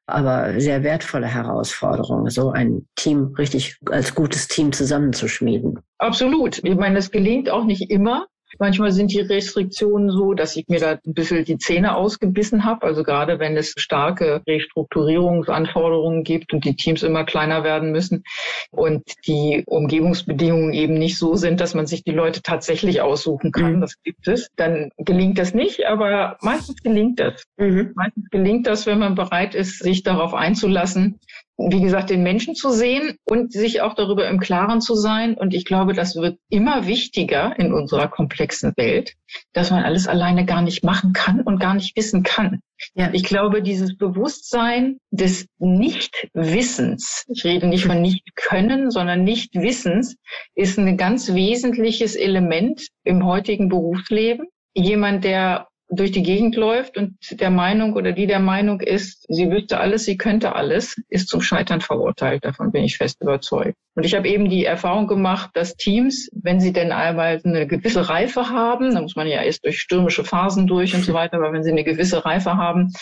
aber 0.06 0.60
sehr 0.60 0.82
wertvolle 0.82 1.28
Herausforderung, 1.28 2.28
so 2.28 2.50
ein 2.50 2.88
Team 2.96 3.34
richtig 3.38 3.76
als 3.90 4.14
gutes 4.14 4.48
Team 4.48 4.72
zusammenzuschmieden. 4.72 5.78
Absolut. 5.98 6.58
Ich 6.64 6.74
meine, 6.74 6.96
das 6.96 7.10
gelingt 7.10 7.48
auch 7.48 7.64
nicht 7.64 7.90
immer. 7.90 8.26
Manchmal 8.62 8.92
sind 8.92 9.12
die 9.12 9.18
Restriktionen 9.18 10.08
so, 10.12 10.34
dass 10.34 10.54
ich 10.54 10.68
mir 10.68 10.78
da 10.78 10.92
ein 10.92 11.14
bisschen 11.14 11.44
die 11.44 11.58
Zähne 11.58 11.96
ausgebissen 11.96 12.64
habe. 12.64 12.86
Also 12.86 13.02
gerade 13.02 13.40
wenn 13.40 13.56
es 13.56 13.74
starke 13.76 14.40
Restrukturierungsanforderungen 14.46 16.22
gibt 16.22 16.52
und 16.52 16.64
die 16.64 16.76
Teams 16.76 17.02
immer 17.02 17.24
kleiner 17.24 17.64
werden 17.64 17.90
müssen 17.90 18.22
und 18.70 19.02
die 19.26 19.64
Umgebungsbedingungen 19.66 20.74
eben 20.74 20.94
nicht 20.94 21.18
so 21.18 21.34
sind, 21.34 21.60
dass 21.60 21.74
man 21.74 21.88
sich 21.88 22.04
die 22.04 22.12
Leute 22.12 22.40
tatsächlich 22.40 23.00
aussuchen 23.00 23.50
kann, 23.50 23.78
mhm. 23.78 23.80
das 23.80 24.00
gibt 24.00 24.28
es, 24.28 24.48
dann 24.54 24.90
gelingt 24.96 25.40
das 25.40 25.54
nicht, 25.54 25.84
aber 25.86 26.36
meistens 26.40 26.80
gelingt 26.84 27.18
das. 27.18 27.42
Mhm. 27.56 27.90
Meistens 27.96 28.30
gelingt 28.30 28.68
das, 28.68 28.86
wenn 28.86 29.00
man 29.00 29.16
bereit 29.16 29.56
ist, 29.56 29.80
sich 29.80 30.04
darauf 30.04 30.34
einzulassen, 30.34 31.18
wie 31.58 31.80
gesagt, 31.80 32.10
den 32.10 32.22
Menschen 32.22 32.54
zu 32.54 32.70
sehen 32.70 33.16
und 33.24 33.52
sich 33.52 33.80
auch 33.82 33.94
darüber 33.94 34.28
im 34.28 34.40
Klaren 34.40 34.80
zu 34.80 34.94
sein. 34.94 35.34
Und 35.34 35.54
ich 35.54 35.64
glaube, 35.64 35.92
das 35.92 36.16
wird 36.16 36.38
immer 36.48 36.86
wichtiger 36.86 37.58
in 37.58 37.72
unserer 37.72 38.08
komplexen 38.08 38.72
Welt, 38.76 39.14
dass 39.52 39.70
man 39.70 39.84
alles 39.84 40.08
alleine 40.08 40.44
gar 40.44 40.62
nicht 40.62 40.82
machen 40.82 41.12
kann 41.12 41.40
und 41.40 41.58
gar 41.58 41.74
nicht 41.74 41.96
wissen 41.96 42.22
kann. 42.22 42.60
Ja. 42.94 43.10
Ich 43.12 43.22
glaube, 43.22 43.62
dieses 43.62 43.96
Bewusstsein 43.96 44.98
des 45.10 45.46
Nichtwissens, 45.58 47.24
ich 47.28 47.44
rede 47.44 47.68
nicht 47.68 47.84
von 47.84 48.00
Nicht-Können, 48.00 48.90
sondern 48.90 49.22
Nichtwissens, 49.24 50.16
ist 50.54 50.78
ein 50.78 50.96
ganz 50.96 51.34
wesentliches 51.34 52.16
Element 52.16 52.88
im 53.04 53.24
heutigen 53.24 53.68
Berufsleben. 53.68 54.46
Jemand, 54.74 55.24
der 55.24 55.68
durch 55.94 56.10
die 56.10 56.22
Gegend 56.22 56.56
läuft 56.56 56.96
und 56.96 57.16
der 57.38 57.50
Meinung 57.50 57.92
oder 57.92 58.12
die 58.12 58.26
der 58.26 58.40
Meinung 58.40 58.80
ist, 58.80 59.26
sie 59.28 59.50
wüsste 59.50 59.78
alles, 59.78 60.06
sie 60.06 60.16
könnte 60.16 60.54
alles, 60.54 60.96
ist 61.10 61.28
zum 61.28 61.42
Scheitern 61.42 61.82
verurteilt. 61.82 62.46
Davon 62.46 62.72
bin 62.72 62.82
ich 62.82 62.96
fest 62.96 63.20
überzeugt. 63.20 63.76
Und 63.94 64.04
ich 64.04 64.14
habe 64.14 64.26
eben 64.26 64.48
die 64.48 64.64
Erfahrung 64.64 65.06
gemacht, 65.06 65.50
dass 65.52 65.76
Teams, 65.76 66.30
wenn 66.32 66.60
sie 66.60 66.72
denn 66.72 66.92
einmal 66.92 67.42
eine 67.44 67.66
gewisse 67.66 68.08
Reife 68.08 68.48
haben, 68.48 68.94
da 68.94 69.02
muss 69.02 69.16
man 69.16 69.26
ja 69.26 69.42
erst 69.42 69.64
durch 69.66 69.80
stürmische 69.80 70.24
Phasen 70.24 70.66
durch 70.66 70.94
und 70.94 71.04
so 71.04 71.12
weiter, 71.12 71.36
aber 71.36 71.52
wenn 71.52 71.62
sie 71.62 71.72
eine 71.72 71.84
gewisse 71.84 72.24
Reife 72.24 72.56
haben, 72.56 72.94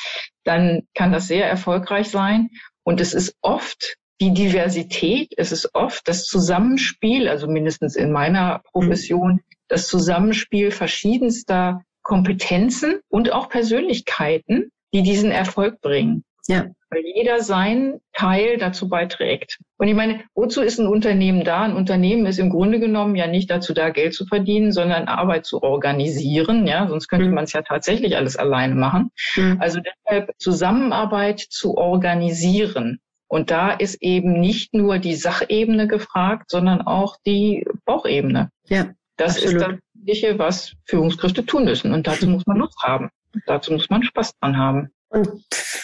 dann 0.43 0.83
kann 0.95 1.13
das 1.13 1.29
sehr 1.29 1.49
erfolgreich 1.49 2.09
sein. 2.09 2.51
Und 2.83 3.01
es 3.01 3.15
ist 3.15 3.37
oft 3.41 3.99
die 4.21 4.35
Diversität, 4.35 5.33
es 5.37 5.53
ist 5.53 5.75
oft 5.75 6.09
das 6.09 6.25
Zusammenspiel, 6.25 7.29
also 7.29 7.47
mindestens 7.47 7.95
in 7.95 8.11
meiner 8.11 8.63
Profession, 8.73 9.41
das 9.69 9.87
Zusammenspiel 9.87 10.73
verschiedenster 10.73 11.85
Kompetenzen 12.03 13.01
und 13.09 13.33
auch 13.33 13.49
Persönlichkeiten, 13.49 14.71
die 14.93 15.03
diesen 15.03 15.31
Erfolg 15.31 15.81
bringen. 15.81 16.25
Ja. 16.49 16.67
Weil 16.91 17.05
jeder 17.15 17.41
seinen 17.41 18.01
Teil 18.13 18.59
dazu 18.59 18.89
beiträgt. 18.89 19.59
Und 19.79 19.87
ich 19.87 19.95
meine, 19.95 20.25
wozu 20.35 20.63
ist 20.63 20.81
ein 20.81 20.89
Unternehmen 20.89 21.45
da? 21.45 21.63
Ein 21.63 21.77
Unternehmen 21.77 22.27
ist 22.27 22.41
im 22.41 22.51
Grunde 22.51 22.81
genommen 22.81 23.15
ja 23.15 23.29
nicht 23.29 23.49
dazu 23.49 23.73
da, 23.73 23.91
Geld 23.91 24.15
zu 24.15 24.27
verdienen, 24.27 24.73
sondern 24.73 25.07
Arbeit 25.07 25.47
zu 25.47 25.63
organisieren. 25.63 26.67
Ja, 26.67 26.89
sonst 26.89 27.07
könnte 27.07 27.29
mhm. 27.29 27.35
man 27.35 27.45
es 27.45 27.53
ja 27.53 27.63
tatsächlich 27.63 28.17
alles 28.17 28.37
alleine 28.37 28.75
machen. 28.75 29.13
Mhm. 29.37 29.59
Also 29.61 29.81
deshalb 29.81 30.33
Zusammenarbeit 30.39 31.39
zu 31.39 31.77
organisieren. 31.77 32.99
Und 33.29 33.53
da 33.53 33.71
ist 33.71 34.03
eben 34.03 34.41
nicht 34.41 34.75
nur 34.75 34.99
die 34.99 35.15
Sachebene 35.15 35.87
gefragt, 35.87 36.51
sondern 36.51 36.83
auch 36.83 37.17
die 37.25 37.65
Bauchebene. 37.85 38.51
Ja. 38.67 38.89
Das 39.21 39.37
absolut. 39.37 39.55
ist 39.55 39.63
das 39.63 39.79
Wesentliche, 39.95 40.39
was 40.39 40.73
Führungskräfte 40.87 41.45
tun 41.45 41.65
müssen. 41.65 41.93
Und 41.93 42.07
dazu 42.07 42.27
muss 42.29 42.47
man 42.47 42.57
Lust 42.57 42.79
haben. 42.83 43.11
Dazu 43.47 43.73
muss 43.73 43.89
man 43.91 44.03
Spaß 44.03 44.33
dran 44.41 44.57
haben. 44.57 44.89
Und 45.13 45.29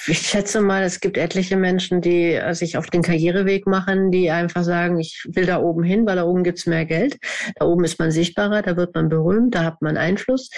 ich 0.07 0.21
schätze 0.21 0.61
mal, 0.61 0.85
es 0.85 1.01
gibt 1.01 1.17
etliche 1.17 1.57
Menschen, 1.57 2.01
die 2.01 2.41
sich 2.53 2.79
auf 2.79 2.87
den 2.87 3.03
Karriereweg 3.03 3.67
machen, 3.67 4.13
die 4.13 4.31
einfach 4.31 4.63
sagen, 4.63 5.01
ich 5.01 5.25
will 5.33 5.47
da 5.47 5.61
oben 5.61 5.83
hin, 5.83 6.07
weil 6.07 6.15
da 6.15 6.25
oben 6.25 6.45
gibt's 6.45 6.67
mehr 6.67 6.87
Geld. 6.87 7.19
Da 7.57 7.67
oben 7.67 7.85
ist 7.85 7.99
man 7.99 8.13
sichtbarer, 8.13 8.63
da 8.63 8.77
wird 8.77 8.95
man 8.95 9.09
berühmt, 9.09 9.57
da 9.57 9.65
hat 9.65 9.83
man 9.83 9.97
Einfluss. 9.97 10.49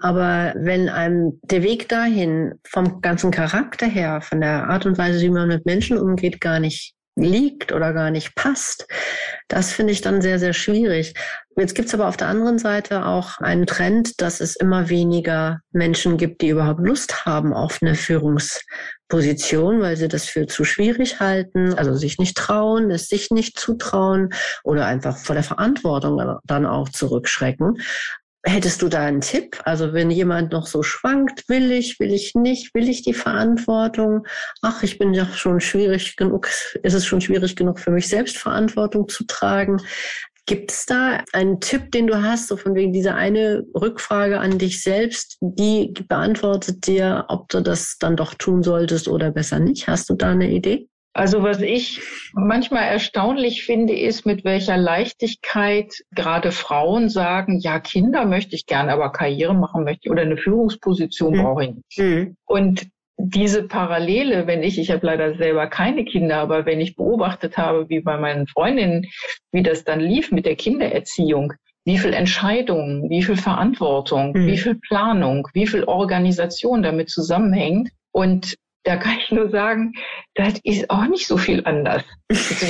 Aber 0.00 0.52
wenn 0.58 0.90
einem 0.90 1.40
der 1.42 1.62
Weg 1.62 1.88
dahin 1.88 2.54
vom 2.66 3.00
ganzen 3.00 3.30
Charakter 3.30 3.86
her, 3.86 4.20
von 4.20 4.42
der 4.42 4.68
Art 4.68 4.84
und 4.84 4.98
Weise, 4.98 5.22
wie 5.22 5.30
man 5.30 5.48
mit 5.48 5.64
Menschen 5.64 5.96
umgeht, 5.96 6.40
gar 6.40 6.60
nicht 6.60 6.94
liegt 7.22 7.72
oder 7.72 7.92
gar 7.92 8.10
nicht 8.10 8.34
passt. 8.34 8.86
Das 9.48 9.72
finde 9.72 9.92
ich 9.92 10.00
dann 10.00 10.20
sehr, 10.20 10.38
sehr 10.38 10.52
schwierig. 10.52 11.14
Jetzt 11.56 11.74
gibt 11.74 11.88
es 11.88 11.94
aber 11.94 12.08
auf 12.08 12.16
der 12.16 12.28
anderen 12.28 12.58
Seite 12.58 13.04
auch 13.06 13.38
einen 13.38 13.66
Trend, 13.66 14.20
dass 14.20 14.40
es 14.40 14.54
immer 14.56 14.88
weniger 14.88 15.60
Menschen 15.72 16.16
gibt, 16.16 16.42
die 16.42 16.48
überhaupt 16.50 16.80
Lust 16.80 17.24
haben 17.24 17.52
auf 17.52 17.78
eine 17.82 17.94
Führungsposition, 17.94 19.80
weil 19.80 19.96
sie 19.96 20.08
das 20.08 20.26
für 20.26 20.46
zu 20.46 20.64
schwierig 20.64 21.18
halten, 21.18 21.74
also 21.74 21.94
sich 21.94 22.18
nicht 22.18 22.36
trauen, 22.36 22.90
es 22.90 23.08
sich 23.08 23.30
nicht 23.30 23.58
zutrauen 23.58 24.30
oder 24.62 24.86
einfach 24.86 25.16
vor 25.16 25.34
der 25.34 25.44
Verantwortung 25.44 26.38
dann 26.44 26.66
auch 26.66 26.88
zurückschrecken. 26.88 27.78
Hättest 28.44 28.82
du 28.82 28.88
da 28.88 29.04
einen 29.04 29.20
Tipp? 29.20 29.60
Also 29.64 29.92
wenn 29.92 30.10
jemand 30.10 30.52
noch 30.52 30.66
so 30.66 30.84
schwankt, 30.84 31.48
will 31.48 31.72
ich, 31.72 31.98
will 31.98 32.12
ich 32.12 32.34
nicht, 32.34 32.72
will 32.72 32.88
ich 32.88 33.02
die 33.02 33.14
Verantwortung? 33.14 34.26
Ach, 34.62 34.82
ich 34.84 34.96
bin 34.98 35.12
ja 35.12 35.26
schon 35.26 35.60
schwierig 35.60 36.16
genug, 36.16 36.48
ist 36.82 36.94
es 36.94 37.04
schon 37.04 37.20
schwierig 37.20 37.56
genug 37.56 37.80
für 37.80 37.90
mich 37.90 38.08
selbst 38.08 38.38
Verantwortung 38.38 39.08
zu 39.08 39.24
tragen. 39.24 39.78
Gibt 40.46 40.70
es 40.70 40.86
da 40.86 41.22
einen 41.32 41.60
Tipp, 41.60 41.90
den 41.90 42.06
du 42.06 42.22
hast, 42.22 42.48
so 42.48 42.56
von 42.56 42.74
wegen 42.74 42.92
dieser 42.92 43.16
eine 43.16 43.66
Rückfrage 43.74 44.38
an 44.38 44.58
dich 44.58 44.82
selbst, 44.82 45.36
die 45.40 45.92
beantwortet 46.08 46.86
dir, 46.86 47.26
ob 47.28 47.48
du 47.48 47.60
das 47.60 47.96
dann 47.98 48.16
doch 48.16 48.34
tun 48.34 48.62
solltest 48.62 49.08
oder 49.08 49.30
besser 49.32 49.58
nicht? 49.58 49.88
Hast 49.88 50.08
du 50.08 50.14
da 50.14 50.30
eine 50.30 50.50
Idee? 50.50 50.88
Also 51.14 51.42
was 51.42 51.60
ich 51.60 52.00
manchmal 52.32 52.84
erstaunlich 52.84 53.64
finde, 53.64 53.98
ist, 53.98 54.24
mit 54.24 54.44
welcher 54.44 54.76
Leichtigkeit 54.76 55.92
gerade 56.14 56.52
Frauen 56.52 57.08
sagen, 57.08 57.58
ja, 57.58 57.80
Kinder 57.80 58.24
möchte 58.24 58.54
ich 58.54 58.66
gerne, 58.66 58.92
aber 58.92 59.10
Karriere 59.10 59.54
machen 59.54 59.84
möchte 59.84 60.02
ich 60.04 60.10
oder 60.10 60.22
eine 60.22 60.36
Führungsposition 60.36 61.36
mhm. 61.36 61.42
brauche 61.42 61.64
ich 61.64 61.70
nicht. 61.74 61.98
Mhm. 61.98 62.36
Und 62.46 62.86
diese 63.18 63.64
Parallele, 63.66 64.46
wenn 64.46 64.62
ich, 64.62 64.78
ich 64.78 64.92
habe 64.92 65.04
leider 65.04 65.36
selber 65.36 65.66
keine 65.66 66.04
Kinder, 66.04 66.36
aber 66.36 66.66
wenn 66.66 66.80
ich 66.80 66.94
beobachtet 66.94 67.58
habe, 67.58 67.88
wie 67.88 68.00
bei 68.00 68.16
meinen 68.16 68.46
Freundinnen, 68.46 69.06
wie 69.50 69.64
das 69.64 69.82
dann 69.82 69.98
lief 69.98 70.30
mit 70.30 70.46
der 70.46 70.54
Kindererziehung, 70.54 71.52
wie 71.84 71.98
viel 71.98 72.12
Entscheidungen, 72.12 73.10
wie 73.10 73.22
viel 73.22 73.36
Verantwortung, 73.36 74.32
mhm. 74.34 74.46
wie 74.46 74.58
viel 74.58 74.76
Planung, 74.76 75.48
wie 75.52 75.66
viel 75.66 75.84
Organisation 75.84 76.82
damit 76.82 77.10
zusammenhängt 77.10 77.88
und 78.12 78.54
da 78.88 78.96
kann 78.96 79.18
ich 79.22 79.30
nur 79.30 79.50
sagen, 79.50 79.92
das 80.34 80.54
ist 80.64 80.88
auch 80.88 81.06
nicht 81.06 81.26
so 81.26 81.36
viel 81.36 81.62
anders. 81.66 82.02
Also, 82.30 82.66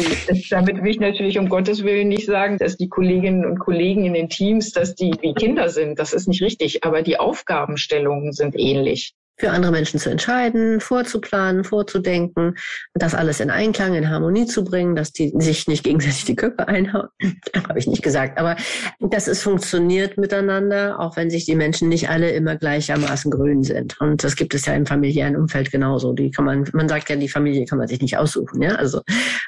damit 0.51 0.83
will 0.83 0.91
ich 0.91 0.99
natürlich 0.99 1.39
um 1.39 1.49
Gottes 1.49 1.85
Willen 1.85 2.09
nicht 2.09 2.27
sagen, 2.27 2.59
dass 2.59 2.77
die 2.77 2.89
Kolleginnen 2.89 3.47
und 3.47 3.61
Kollegen 3.61 4.05
in 4.05 4.15
den 4.15 4.29
Teams, 4.29 4.73
dass 4.73 4.97
die 4.97 5.13
wie 5.21 5.33
Kinder 5.35 5.69
sind. 5.69 6.01
Das 6.01 6.13
ist 6.13 6.27
nicht 6.27 6.43
richtig. 6.43 6.85
Aber 6.85 7.03
die 7.03 7.21
Aufgabenstellungen 7.21 8.33
sind 8.33 8.59
ähnlich 8.59 9.15
für 9.39 9.51
andere 9.51 9.73
Menschen 9.73 10.01
zu 10.01 10.11
entscheiden, 10.11 10.81
vorzuplanen, 10.81 11.65
vorzudenken, 11.65 12.57
das 12.95 13.15
alles 13.15 13.41
in 13.41 13.51
Einklang, 13.51 13.95
in 13.95 14.11
Harmonie 14.11 14.47
zu 14.47 14.65
bringen, 14.65 14.97
dass 14.97 15.13
die 15.13 15.33
sich 15.39 15.69
nicht 15.69 15.85
gegenseitig 15.85 16.25
die 16.25 16.37
Köpfe 16.37 16.67
einhauen. 16.67 17.09
Habe 17.69 17.79
ich 17.79 17.87
nicht 17.87 18.03
gesagt, 18.03 18.39
aber 18.39 18.57
dass 19.01 19.29
es 19.29 19.43
funktioniert 19.43 20.19
miteinander, 20.19 20.99
auch 20.99 21.17
wenn 21.17 21.31
sich 21.31 21.45
die 21.45 21.55
Menschen 21.55 21.89
nicht 21.89 22.11
alle 22.11 22.31
immer 22.31 22.57
gleichermaßen 22.57 23.31
grün 23.31 23.63
sind. 23.63 24.01
Und 24.01 24.25
das 24.25 24.37
gibt 24.37 24.55
es 24.55 24.67
ja 24.67 24.75
im 24.75 24.87
familiären 24.87 25.37
Umfeld 25.37 25.71
genauso. 25.71 26.13
Die 26.13 26.31
kann 26.31 26.45
man, 26.45 26.65
man 26.73 26.89
sagt 26.89 27.09
ja, 27.09 27.17
die 27.17 27.29
Familie 27.29 27.65
kann 27.65 27.79
man 27.79 27.89
sich 27.89 28.01
nicht 28.01 28.17
aussuchen. 28.17 28.61
Ja, 28.63 28.75
also 28.75 29.03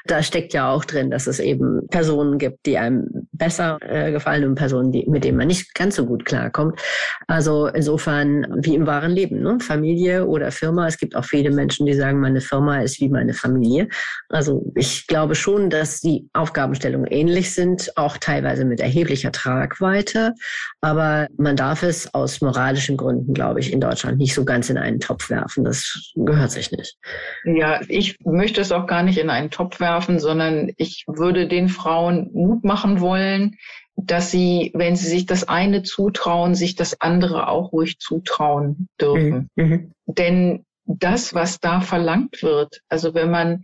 da 0.05 0.23
steckt 0.23 0.53
ja 0.53 0.71
auch 0.71 0.85
drin, 0.85 1.11
dass 1.11 1.27
es 1.27 1.39
eben 1.39 1.87
Personen 1.89 2.37
gibt, 2.37 2.65
die 2.65 2.77
einem 2.77 3.27
besser 3.33 3.77
äh, 3.81 4.11
gefallen 4.11 4.45
und 4.45 4.55
Personen, 4.55 4.91
die, 4.91 5.05
mit 5.09 5.23
denen 5.23 5.37
man 5.37 5.47
nicht 5.47 5.73
ganz 5.75 5.95
so 5.95 6.05
gut 6.05 6.25
klarkommt. 6.25 6.79
Also 7.27 7.67
insofern 7.67 8.47
wie 8.63 8.75
im 8.75 8.87
wahren 8.87 9.11
Leben. 9.11 9.41
Ne? 9.41 9.57
Oder 9.83 10.51
Firma. 10.51 10.87
Es 10.87 10.97
gibt 10.97 11.15
auch 11.15 11.25
viele 11.25 11.51
Menschen, 11.51 11.85
die 11.85 11.93
sagen, 11.93 12.19
meine 12.19 12.41
Firma 12.41 12.81
ist 12.81 12.99
wie 12.99 13.09
meine 13.09 13.33
Familie. 13.33 13.87
Also 14.29 14.71
ich 14.75 15.07
glaube 15.07 15.35
schon, 15.35 15.69
dass 15.69 15.99
die 16.01 16.29
Aufgabenstellungen 16.33 17.07
ähnlich 17.07 17.53
sind, 17.53 17.91
auch 17.97 18.17
teilweise 18.17 18.65
mit 18.65 18.79
erheblicher 18.79 19.31
Tragweite. 19.31 20.33
Aber 20.81 21.27
man 21.37 21.55
darf 21.55 21.83
es 21.83 22.13
aus 22.13 22.41
moralischen 22.41 22.97
Gründen, 22.97 23.33
glaube 23.33 23.59
ich, 23.59 23.71
in 23.71 23.81
Deutschland 23.81 24.17
nicht 24.17 24.33
so 24.33 24.45
ganz 24.45 24.69
in 24.69 24.77
einen 24.77 24.99
Topf 24.99 25.29
werfen. 25.29 25.63
Das 25.63 26.11
gehört 26.15 26.51
sich 26.51 26.71
nicht. 26.71 26.97
Ja, 27.45 27.81
ich 27.87 28.17
möchte 28.23 28.61
es 28.61 28.71
auch 28.71 28.87
gar 28.87 29.03
nicht 29.03 29.17
in 29.17 29.29
einen 29.29 29.49
Topf 29.49 29.79
werfen, 29.79 30.19
sondern 30.19 30.71
ich 30.77 31.05
würde 31.07 31.47
den 31.47 31.69
Frauen 31.69 32.29
Mut 32.33 32.63
machen 32.63 32.99
wollen, 32.99 33.57
dass 34.05 34.31
sie, 34.31 34.71
wenn 34.73 34.95
sie 34.95 35.07
sich 35.07 35.25
das 35.25 35.47
eine 35.47 35.83
zutrauen, 35.83 36.55
sich 36.55 36.75
das 36.75 36.99
andere 37.01 37.47
auch 37.47 37.71
ruhig 37.71 37.99
zutrauen 37.99 38.87
dürfen. 38.99 39.49
Mhm. 39.55 39.65
mhm. 39.65 39.91
Denn 40.05 40.65
das, 40.85 41.33
was 41.33 41.59
da 41.59 41.81
verlangt 41.81 42.43
wird, 42.43 42.81
also 42.89 43.13
wenn 43.13 43.31
man 43.31 43.63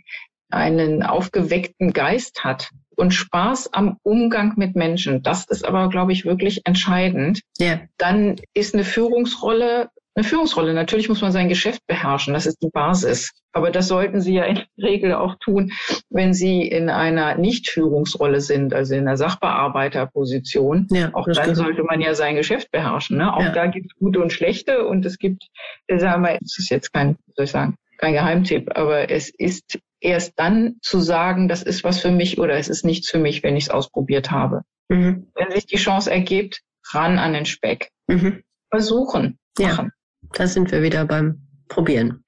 einen 0.49 1.03
aufgeweckten 1.03 1.91
Geist 1.91 2.43
hat 2.43 2.69
und 2.95 3.13
Spaß 3.13 3.73
am 3.73 3.97
Umgang 4.03 4.53
mit 4.55 4.75
Menschen, 4.75 5.23
das 5.23 5.45
ist 5.45 5.65
aber, 5.65 5.89
glaube 5.89 6.13
ich, 6.13 6.25
wirklich 6.25 6.65
entscheidend. 6.65 7.41
Ja. 7.57 7.81
Dann 7.97 8.37
ist 8.53 8.73
eine 8.73 8.85
Führungsrolle 8.85 9.89
eine 10.17 10.23
Führungsrolle. 10.23 10.73
Natürlich 10.73 11.09
muss 11.09 11.21
man 11.21 11.31
sein 11.31 11.47
Geschäft 11.47 11.85
beherrschen, 11.85 12.33
das 12.33 12.47
ist 12.47 12.61
die 12.63 12.69
Basis. 12.69 13.31
Aber 13.53 13.69
das 13.71 13.87
sollten 13.87 14.19
Sie 14.19 14.33
ja 14.33 14.45
in 14.45 14.55
der 14.55 14.65
Regel 14.79 15.13
auch 15.13 15.35
tun, 15.39 15.71
wenn 16.09 16.33
Sie 16.33 16.61
in 16.63 16.89
einer 16.89 17.37
Nicht-Führungsrolle 17.37 18.41
sind, 18.41 18.73
also 18.73 18.95
in 18.95 19.01
einer 19.01 19.17
Sachbearbeiterposition. 19.17 20.87
Ja, 20.91 21.13
auch 21.13 21.27
dann 21.31 21.55
sollte 21.55 21.83
man 21.83 22.01
ja 22.01 22.15
sein 22.15 22.35
Geschäft 22.35 22.71
beherrschen. 22.71 23.17
Ne? 23.17 23.31
Auch 23.31 23.41
ja. 23.41 23.51
da 23.51 23.67
gibt 23.67 23.91
es 23.91 23.99
gute 23.99 24.19
und 24.19 24.33
schlechte 24.33 24.87
und 24.87 25.05
es 25.05 25.19
gibt, 25.19 25.47
sagen 25.87 26.23
wir, 26.23 26.37
es 26.43 26.57
ist 26.57 26.69
jetzt 26.69 26.91
kein, 26.91 27.17
soll 27.35 27.45
ich 27.45 27.51
sagen, 27.51 27.77
kein 27.99 28.13
Geheimtipp, 28.13 28.71
aber 28.75 29.09
es 29.11 29.29
ist 29.29 29.79
erst 29.99 30.33
dann 30.37 30.77
zu 30.81 30.99
sagen, 30.99 31.47
das 31.47 31.61
ist 31.63 31.83
was 31.83 31.99
für 31.99 32.11
mich 32.11 32.39
oder 32.39 32.55
es 32.55 32.69
ist 32.69 32.85
nichts 32.85 33.09
für 33.09 33.19
mich, 33.19 33.43
wenn 33.43 33.55
ich 33.55 33.65
es 33.65 33.69
ausprobiert 33.69 34.31
habe. 34.31 34.61
Mhm. 34.89 35.27
Wenn 35.35 35.51
sich 35.51 35.67
die 35.67 35.77
Chance 35.77 36.11
ergibt, 36.11 36.61
ran 36.91 37.19
an 37.19 37.33
den 37.33 37.45
Speck. 37.45 37.89
Mhm. 38.07 38.43
Versuchen. 38.69 39.37
Machen. 39.59 39.85
Ja. 39.85 39.91
Da 40.33 40.47
sind 40.47 40.71
wir 40.71 40.81
wieder 40.81 41.05
beim 41.05 41.47
Probieren. 41.67 42.23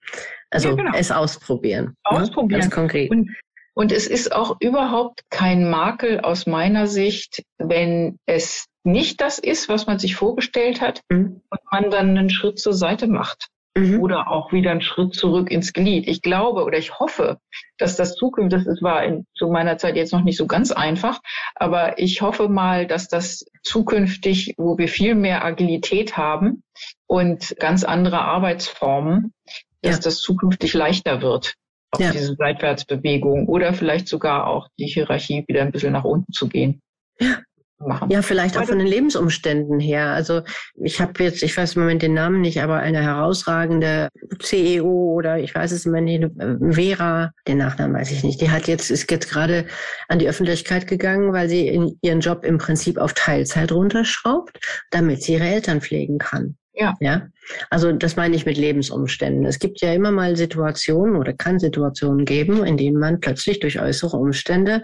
Also 0.50 0.70
ja, 0.70 0.76
genau. 0.76 0.92
es 0.96 1.12
ausprobieren. 1.12 1.96
Ne? 2.12 2.22
Ausprobieren. 2.22 2.62
Ne? 2.62 2.70
konkret. 2.70 3.12
Und, 3.12 3.30
und 3.74 3.92
es 3.92 4.08
ist 4.08 4.34
auch 4.34 4.58
überhaupt 4.60 5.22
kein 5.30 5.70
Makel 5.70 6.20
aus 6.20 6.48
meiner 6.48 6.88
Sicht, 6.88 7.44
wenn 7.58 8.18
es 8.26 8.66
nicht 8.84 9.22
das 9.22 9.40
ist, 9.40 9.70
was 9.70 9.86
man 9.86 10.00
sich 10.00 10.16
vorgestellt 10.16 10.82
hat 10.82 11.02
mhm. 11.10 11.42
und 11.50 11.60
man 11.72 11.92
dann 11.92 12.18
einen 12.18 12.30
Schritt 12.30 12.60
zur 12.60 12.74
Seite 12.74 13.08
macht 13.08 13.50
mhm. 13.80 14.02
oder 14.02 14.28
auch 14.30 14.52
wieder 14.52 14.72
einen 14.72 14.82
Schritt 14.82 15.14
zurück 15.14 15.52
ins 15.52 15.74
Glied. 15.74 16.08
Ich 16.08 16.22
glaube 16.22 16.64
oder 16.64 16.78
ich 16.78 17.00
hoffe, 17.00 17.40
dass 17.78 17.96
das 17.96 18.16
zukünftig, 18.16 18.66
das 18.66 18.82
war 18.82 19.04
in, 19.04 19.26
zu 19.36 19.48
meiner 19.48 19.78
Zeit 19.78 19.96
jetzt 19.96 20.14
noch 20.14 20.24
nicht 20.24 20.38
so 20.38 20.48
ganz 20.48 20.72
einfach, 20.72 21.20
aber 21.56 22.00
ich 22.00 22.22
hoffe 22.22 22.50
mal, 22.50 22.88
dass 22.88 23.08
das 23.08 23.46
zukünftig, 23.64 24.56
wo 24.58 24.78
wir 24.78 24.88
viel 24.88 25.16
mehr 25.16 25.44
Agilität 25.44 26.18
haben 26.18 26.64
und 27.08 27.56
ganz 27.60 27.84
andere 27.84 28.22
Arbeitsformen, 28.22 29.34
dass 29.82 29.96
ja. 29.96 30.02
das 30.02 30.20
zukünftig 30.20 30.74
leichter 30.74 31.22
wird 31.22 31.56
auf 31.92 32.02
ja. 32.02 32.12
diese 32.12 32.36
Seitwärtsbewegung 32.36 33.48
oder 33.48 33.74
vielleicht 33.74 34.08
sogar 34.08 34.48
auch 34.48 34.68
die 34.78 34.86
Hierarchie 34.86 35.44
wieder 35.48 35.62
ein 35.62 35.72
bisschen 35.72 35.94
nach 35.94 36.04
unten 36.04 36.32
zu 36.32 36.48
gehen. 36.48 36.82
Ja, 37.20 37.40
machen. 37.80 38.10
Ja, 38.12 38.22
vielleicht 38.22 38.58
auch 38.58 38.66
von 38.66 38.78
den 38.78 38.88
Lebensumständen 38.88 39.80
her. 39.80 40.08
Also 40.10 40.42
ich 40.76 41.00
habe 41.00 41.24
jetzt, 41.24 41.44
ich 41.44 41.56
weiß 41.56 41.76
im 41.76 41.84
Moment 41.84 42.02
den 42.02 42.14
Namen 42.14 42.42
nicht, 42.42 42.62
aber 42.62 42.78
eine 42.78 43.02
herausragende 43.02 44.10
CEO 44.40 45.14
oder 45.16 45.40
ich 45.40 45.56
weiß 45.56 45.72
es 45.72 45.86
immer 45.86 46.02
nicht, 46.02 46.26
Vera, 46.72 47.32
den 47.48 47.58
Nachnamen 47.58 47.96
weiß 47.96 48.12
ich 48.12 48.24
nicht, 48.24 48.42
die 48.42 48.52
hat 48.52 48.68
jetzt, 48.68 48.90
ist 48.92 49.10
jetzt 49.10 49.30
gerade 49.30 49.66
an 50.08 50.20
die 50.20 50.28
Öffentlichkeit 50.28 50.88
gegangen, 50.88 51.34
weil 51.34 51.50
sie 51.50 51.68
in 51.68 51.98
ihren 52.02 52.20
Job 52.20 52.44
im 52.44 52.58
Prinzip 52.58 52.98
auf 52.98 53.14
Teilzeit 53.14 53.72
runterschraubt, 53.72 54.60
damit 54.92 55.24
sie 55.24 55.34
ihre 55.34 55.48
Eltern 55.48 55.82
pflegen 55.82 56.18
kann. 56.18 56.58
Ja. 56.74 56.96
ja. 57.02 57.28
Also 57.70 57.92
das 57.92 58.16
meine 58.16 58.36
ich 58.36 58.46
mit 58.46 58.58
Lebensumständen. 58.58 59.46
Es 59.46 59.60
gibt 59.60 59.82
ja 59.82 59.94
immer 59.94 60.12
mal 60.12 60.38
Situationen 60.38 61.18
oder 61.18 61.34
kann 61.34 61.60
Situationen 61.60 62.26
geben, 62.26 62.66
in 62.66 62.78
denen 62.78 62.98
man 62.98 63.20
plötzlich 63.20 63.60
durch 63.60 63.82
äußere 63.82 64.16
Umstände 64.16 64.84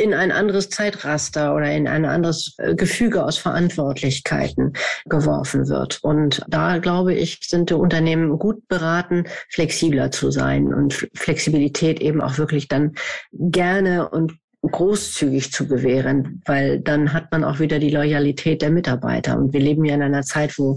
in 0.00 0.14
ein 0.14 0.32
anderes 0.32 0.70
Zeitraster 0.70 1.54
oder 1.54 1.70
in 1.70 1.86
ein 1.86 2.04
anderes 2.04 2.54
äh, 2.58 2.74
Gefüge 2.74 3.24
aus 3.24 3.38
Verantwortlichkeiten 3.38 4.72
geworfen 5.06 5.68
wird. 5.68 6.02
Und 6.02 6.42
da, 6.48 6.78
glaube 6.78 7.14
ich, 7.14 7.40
sind 7.42 7.70
die 7.70 7.74
Unternehmen 7.74 8.38
gut 8.38 8.66
beraten, 8.68 9.24
flexibler 9.48 10.10
zu 10.10 10.30
sein 10.30 10.72
und 10.72 11.08
Flexibilität 11.14 12.00
eben 12.00 12.20
auch 12.20 12.38
wirklich 12.38 12.68
dann 12.68 12.94
gerne 13.32 14.08
und 14.08 14.32
großzügig 14.62 15.52
zu 15.52 15.66
gewähren, 15.66 16.42
weil 16.44 16.80
dann 16.80 17.12
hat 17.12 17.32
man 17.32 17.44
auch 17.44 17.60
wieder 17.60 17.78
die 17.78 17.90
Loyalität 17.90 18.60
der 18.60 18.70
Mitarbeiter. 18.70 19.38
Und 19.38 19.52
wir 19.52 19.60
leben 19.60 19.84
ja 19.84 19.94
in 19.94 20.02
einer 20.02 20.22
Zeit, 20.22 20.58
wo 20.58 20.76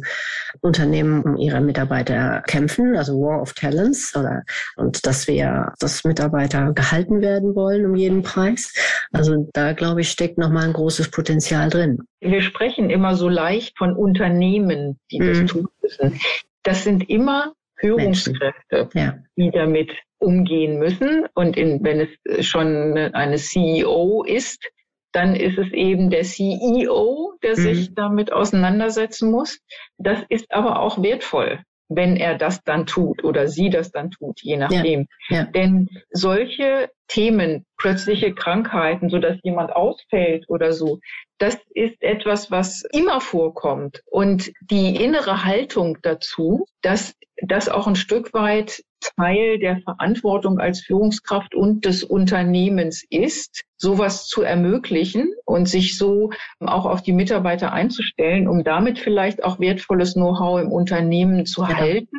Unternehmen 0.62 1.22
um 1.24 1.36
ihre 1.38 1.60
Mitarbeiter 1.60 2.41
kämpfen, 2.48 2.96
also 2.96 3.19
War 3.19 3.41
of 3.41 3.54
Talents, 3.54 4.15
oder, 4.15 4.43
und 4.78 5.06
dass 5.06 5.28
wir, 5.28 5.74
dass 5.80 6.04
Mitarbeiter 6.06 6.72
gehalten 6.74 7.22
werden 7.22 7.56
wollen 7.56 7.86
um 7.86 7.96
jeden 7.96 8.24
Preis. 8.24 8.74
Also 9.12 9.50
da, 9.54 9.74
glaube 9.74 10.02
ich, 10.02 10.10
steckt 10.10 10.38
nochmal 10.38 10.63
ein 10.65 10.74
großes 10.74 11.12
Potenzial 11.12 11.69
drin. 11.69 12.00
Wir 12.22 12.41
sprechen 12.41 12.89
immer 12.89 13.15
so 13.15 13.28
leicht 13.28 13.78
von 13.78 13.96
Unternehmen, 13.96 15.00
die 15.12 15.19
das 15.19 15.39
mhm. 15.39 15.48
tun 15.48 15.67
müssen. 15.82 16.19
Das 16.63 16.86
sind 16.86 17.10
immer 17.10 17.54
Führungskräfte, 17.84 18.89
ja. 18.93 19.17
die 19.36 19.52
damit 19.52 19.91
umgehen 20.19 20.80
müssen. 20.80 21.28
Und 21.36 21.58
in, 21.58 21.84
wenn 21.84 22.08
es 22.24 22.48
schon 22.48 22.98
eine 22.98 23.38
CEO 23.38 24.24
ist, 24.24 24.65
dann 25.12 25.36
ist 25.36 25.58
es 25.58 25.72
eben 25.74 26.10
der 26.10 26.24
CEO, 26.24 27.34
der 27.43 27.52
mhm. 27.52 27.62
sich 27.62 27.93
damit 27.93 28.32
auseinandersetzen 28.32 29.30
muss. 29.30 29.60
Das 29.98 30.19
ist 30.30 30.52
aber 30.52 30.80
auch 30.80 31.04
wertvoll, 31.04 31.60
wenn 31.89 32.17
er 32.17 32.36
das 32.36 32.63
dann 32.63 32.86
tut 32.88 33.24
oder 33.24 33.48
sie 33.48 33.69
das 33.69 33.91
dann 33.91 34.10
tut, 34.10 34.41
je 34.41 34.58
nachdem. 34.58 35.08
Ja, 35.30 35.38
ja. 35.38 35.43
Denn 35.46 35.89
solche 36.12 36.89
Themen, 37.08 37.65
plötzliche 37.78 38.34
Krankheiten, 38.34 39.10
so 39.10 39.19
dass 39.19 39.38
jemand 39.43 39.72
ausfällt 39.76 40.46
oder 40.48 40.74
so, 40.74 41.00
das 41.38 41.58
ist 41.76 42.02
etwas, 42.02 42.50
was 42.50 42.84
immer 42.91 43.22
vorkommt. 43.22 44.02
Und 44.10 44.52
die 44.62 44.96
innere 44.96 45.43
Haltung 45.46 46.00
dazu, 46.02 46.65
dass 46.82 47.13
das 47.48 47.70
auch 47.70 47.88
ein 47.88 47.96
Stück 47.96 48.34
weit 48.34 48.84
Teil 49.18 49.60
der 49.60 49.82
Verantwortung 49.82 50.60
als 50.60 50.82
Führungskraft 50.82 51.56
und 51.56 51.86
des 51.86 52.04
Unternehmens 52.04 53.04
ist, 53.10 53.64
sowas 53.78 54.28
zu 54.28 54.42
ermöglichen 54.42 55.34
und 55.46 55.68
sich 55.68 55.98
so 55.98 56.32
auch 56.60 56.86
auf 56.86 57.02
die 57.02 57.12
Mitarbeiter 57.12 57.74
einzustellen, 57.74 58.48
um 58.48 58.64
damit 58.64 59.00
vielleicht 59.00 59.44
auch 59.44 59.60
wertvolles 59.60 60.14
Know-how 60.14 60.62
im 60.62 60.72
Unternehmen 60.72 61.46
zu 61.46 61.64
ja. 61.64 61.76
halten 61.76 62.18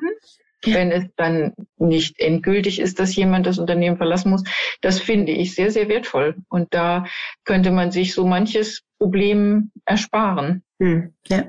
wenn 0.67 0.93
es 0.93 1.05
dann 1.17 1.55
nicht 1.77 2.19
endgültig 2.21 2.81
ist, 2.81 2.99
dass 2.99 3.15
jemand 3.15 3.47
das 3.47 3.59
Unternehmen 3.59 3.97
verlassen 3.97 4.31
muss. 4.31 4.45
Das 4.81 5.01
finde 5.01 5.33
ich 5.33 5.55
sehr, 5.55 5.71
sehr 5.71 5.89
wertvoll. 5.89 6.37
Und 6.49 6.73
da 6.73 7.05
könnte 7.45 7.71
man 7.71 7.91
sich 7.91 8.15
so 8.15 8.27
manches 8.27 8.83
Problem 8.99 9.71
ersparen. 9.85 10.63
Hm, 10.81 11.15
ja. 11.29 11.45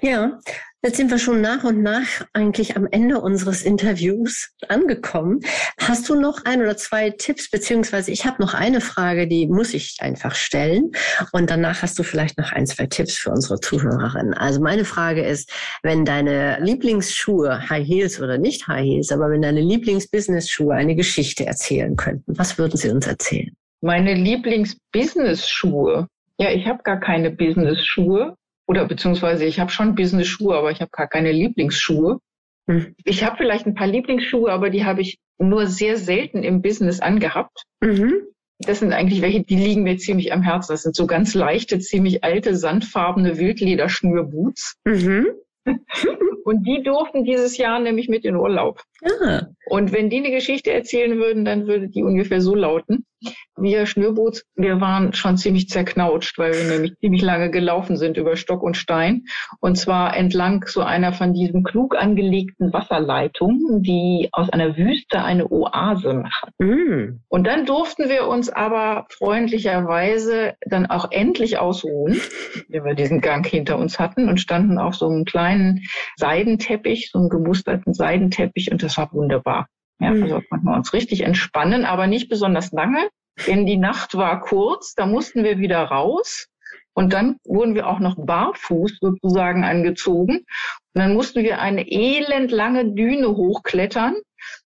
Ja, 0.00 0.38
Jetzt 0.84 0.96
sind 0.96 1.12
wir 1.12 1.18
schon 1.20 1.40
nach 1.40 1.62
und 1.62 1.80
nach 1.80 2.26
eigentlich 2.32 2.76
am 2.76 2.88
Ende 2.90 3.20
unseres 3.20 3.62
Interviews 3.62 4.50
angekommen. 4.66 5.38
Hast 5.78 6.08
du 6.08 6.16
noch 6.20 6.44
ein 6.44 6.60
oder 6.60 6.76
zwei 6.76 7.10
Tipps, 7.10 7.48
beziehungsweise 7.48 8.10
ich 8.10 8.26
habe 8.26 8.42
noch 8.42 8.52
eine 8.52 8.80
Frage, 8.80 9.28
die 9.28 9.46
muss 9.46 9.74
ich 9.74 9.98
einfach 10.00 10.34
stellen. 10.34 10.90
Und 11.30 11.50
danach 11.50 11.82
hast 11.82 11.96
du 12.00 12.02
vielleicht 12.02 12.36
noch 12.36 12.50
ein, 12.50 12.66
zwei 12.66 12.86
Tipps 12.86 13.16
für 13.16 13.30
unsere 13.30 13.60
Zuhörerinnen. 13.60 14.34
Also 14.34 14.60
meine 14.60 14.84
Frage 14.84 15.22
ist, 15.24 15.52
wenn 15.84 16.04
deine 16.04 16.58
Lieblingsschuhe, 16.60 17.70
High 17.70 17.86
Heels 17.86 18.20
oder 18.20 18.38
nicht 18.38 18.66
High 18.66 18.84
Heels, 18.84 19.12
aber 19.12 19.30
wenn 19.30 19.42
deine 19.42 19.60
Lieblingsbusiness-Schuhe 19.60 20.74
eine 20.74 20.96
Geschichte 20.96 21.46
erzählen 21.46 21.94
könnten, 21.94 22.36
was 22.36 22.58
würden 22.58 22.76
sie 22.76 22.90
uns 22.90 23.06
erzählen? 23.06 23.54
Meine 23.82 24.14
Lieblingsbusiness-Schuhe. 24.14 26.08
Ja, 26.38 26.50
ich 26.50 26.66
habe 26.66 26.82
gar 26.82 26.98
keine 26.98 27.30
Business-Schuhe 27.30 28.34
oder 28.72 28.86
beziehungsweise 28.86 29.44
ich 29.44 29.60
habe 29.60 29.70
schon 29.70 29.94
Business-Schuhe, 29.94 30.56
aber 30.56 30.70
ich 30.70 30.80
habe 30.80 30.90
gar 30.90 31.06
keine 31.06 31.30
Lieblingsschuhe. 31.30 32.20
Hm. 32.68 32.94
Ich 33.04 33.22
habe 33.22 33.36
vielleicht 33.36 33.66
ein 33.66 33.74
paar 33.74 33.86
Lieblingsschuhe, 33.86 34.50
aber 34.50 34.70
die 34.70 34.86
habe 34.86 35.02
ich 35.02 35.18
nur 35.38 35.66
sehr 35.66 35.98
selten 35.98 36.42
im 36.42 36.62
Business 36.62 37.00
angehabt. 37.00 37.64
Mhm. 37.80 38.14
Das 38.60 38.78
sind 38.78 38.94
eigentlich 38.94 39.20
welche, 39.20 39.42
die 39.42 39.56
liegen 39.56 39.82
mir 39.82 39.98
ziemlich 39.98 40.32
am 40.32 40.40
Herzen. 40.40 40.72
Das 40.72 40.84
sind 40.84 40.96
so 40.96 41.06
ganz 41.06 41.34
leichte, 41.34 41.80
ziemlich 41.80 42.24
alte, 42.24 42.56
sandfarbene 42.56 43.38
Wildlederschnürboots. 43.38 44.76
Mhm. 44.84 45.26
Und 46.44 46.66
die 46.66 46.82
durften 46.82 47.24
dieses 47.24 47.58
Jahr 47.58 47.78
nämlich 47.78 48.08
mit 48.08 48.24
in 48.24 48.36
Urlaub. 48.36 48.82
Ah. 49.04 49.48
Und 49.66 49.92
wenn 49.92 50.08
die 50.08 50.18
eine 50.18 50.30
Geschichte 50.30 50.72
erzählen 50.72 51.18
würden, 51.18 51.44
dann 51.44 51.66
würde 51.66 51.88
die 51.88 52.02
ungefähr 52.02 52.40
so 52.40 52.54
lauten. 52.54 53.04
Wir 53.56 53.86
Schnürboots, 53.86 54.44
wir 54.54 54.80
waren 54.80 55.12
schon 55.12 55.36
ziemlich 55.36 55.68
zerknautscht, 55.68 56.38
weil 56.38 56.52
wir 56.54 56.64
nämlich 56.64 56.98
ziemlich 56.98 57.22
lange 57.22 57.50
gelaufen 57.50 57.96
sind 57.96 58.16
über 58.16 58.36
Stock 58.36 58.62
und 58.62 58.76
Stein. 58.76 59.24
Und 59.60 59.76
zwar 59.76 60.16
entlang 60.16 60.64
so 60.66 60.80
einer 60.82 61.12
von 61.12 61.32
diesen 61.32 61.62
klug 61.62 61.96
angelegten 61.96 62.72
Wasserleitungen, 62.72 63.82
die 63.82 64.28
aus 64.32 64.50
einer 64.50 64.76
Wüste 64.76 65.22
eine 65.22 65.50
Oase 65.50 66.14
machen. 66.14 66.50
Mm. 66.58 67.20
Und 67.28 67.46
dann 67.46 67.66
durften 67.66 68.08
wir 68.08 68.26
uns 68.26 68.48
aber 68.48 69.06
freundlicherweise 69.10 70.54
dann 70.66 70.86
auch 70.86 71.10
endlich 71.10 71.58
ausruhen, 71.58 72.20
wenn 72.68 72.84
wir 72.84 72.94
diesen 72.94 73.20
Gang 73.20 73.46
hinter 73.46 73.78
uns 73.78 73.98
hatten 73.98 74.28
und 74.28 74.40
standen 74.40 74.78
auf 74.78 74.94
so 74.94 75.08
einem 75.08 75.24
kleinen 75.24 75.82
Seidenteppich, 76.16 77.10
so 77.12 77.18
einem 77.18 77.28
gemusterten 77.28 77.94
Seidenteppich 77.94 78.70
und 78.72 78.82
das 78.82 78.96
war 78.96 79.12
wunderbar. 79.12 79.66
Ja, 80.02 80.10
mhm. 80.10 80.22
also 80.24 80.40
konnten 80.48 80.66
wir 80.66 80.74
uns 80.74 80.92
richtig 80.92 81.22
entspannen, 81.22 81.84
aber 81.84 82.06
nicht 82.06 82.28
besonders 82.28 82.72
lange, 82.72 83.08
denn 83.46 83.66
die 83.66 83.76
Nacht 83.76 84.16
war 84.16 84.40
kurz, 84.40 84.94
da 84.94 85.06
mussten 85.06 85.44
wir 85.44 85.58
wieder 85.58 85.82
raus. 85.82 86.48
Und 86.94 87.14
dann 87.14 87.36
wurden 87.44 87.74
wir 87.74 87.86
auch 87.86 88.00
noch 88.00 88.16
barfuß 88.18 88.98
sozusagen 89.00 89.64
angezogen. 89.64 90.38
Und 90.38 90.44
dann 90.92 91.14
mussten 91.14 91.42
wir 91.42 91.60
eine 91.60 91.90
elendlange 91.90 92.92
Düne 92.92 93.28
hochklettern. 93.28 94.16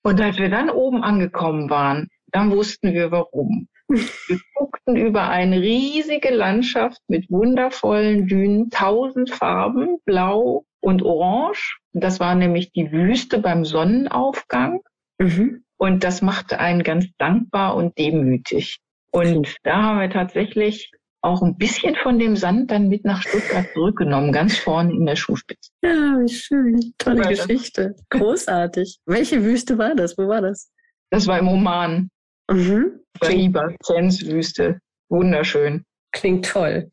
Und 0.05 0.21
als 0.21 0.39
wir 0.39 0.49
dann 0.49 0.71
oben 0.71 1.03
angekommen 1.03 1.71
waren, 1.71 2.09
dann 2.27 2.53
wussten 2.53 2.93
wir 2.93 3.11
warum. 3.11 3.67
Wir 3.89 4.39
guckten 4.55 4.97
über 4.97 5.29
eine 5.29 5.61
riesige 5.61 6.31
Landschaft 6.33 7.01
mit 7.09 7.31
wundervollen 7.31 8.29
Dünen, 8.29 8.71
tausend 8.71 9.31
Farben, 9.31 9.99
blau 10.05 10.65
und 10.81 11.03
orange. 11.03 11.79
Das 11.93 12.21
war 12.21 12.35
nämlich 12.35 12.71
die 12.73 12.93
Wüste 12.93 13.39
beim 13.39 13.65
Sonnenaufgang. 13.65 14.81
Mhm. 15.19 15.65
Und 15.77 16.05
das 16.05 16.23
machte 16.23 16.59
einen 16.59 16.83
ganz 16.83 17.07
dankbar 17.19 17.77
und 17.77 17.99
demütig. 17.99 18.79
Und 19.11 19.57
da 19.63 19.83
haben 19.83 20.01
wir 20.01 20.11
tatsächlich 20.11 20.91
auch 21.21 21.43
ein 21.43 21.57
bisschen 21.57 21.97
von 21.97 22.19
dem 22.19 22.37
Sand 22.37 22.71
dann 22.71 22.89
mit 22.89 23.05
nach 23.05 23.23
Stuttgart 23.23 23.67
zurückgenommen, 23.73 24.31
ganz 24.31 24.59
vorne 24.59 24.93
in 24.93 25.07
der 25.07 25.17
Schuhspitze. 25.17 25.71
Ja, 25.83 26.19
wie 26.21 26.29
schön. 26.29 26.93
Tolle 26.99 27.23
ja, 27.23 27.29
Geschichte. 27.31 27.97
Großartig. 28.11 28.99
Welche 29.07 29.43
Wüste 29.43 29.79
war 29.79 29.95
das? 29.95 30.19
Wo 30.19 30.29
war 30.29 30.43
das? 30.43 30.71
Das 31.11 31.27
war 31.27 31.39
im 31.39 31.49
Oman. 31.49 32.11
Mhm. 32.51 33.01
Riba, 33.23 33.69
Wüste. 33.89 34.81
Wunderschön. 35.09 35.85
Klingt 36.13 36.47
toll. 36.47 36.91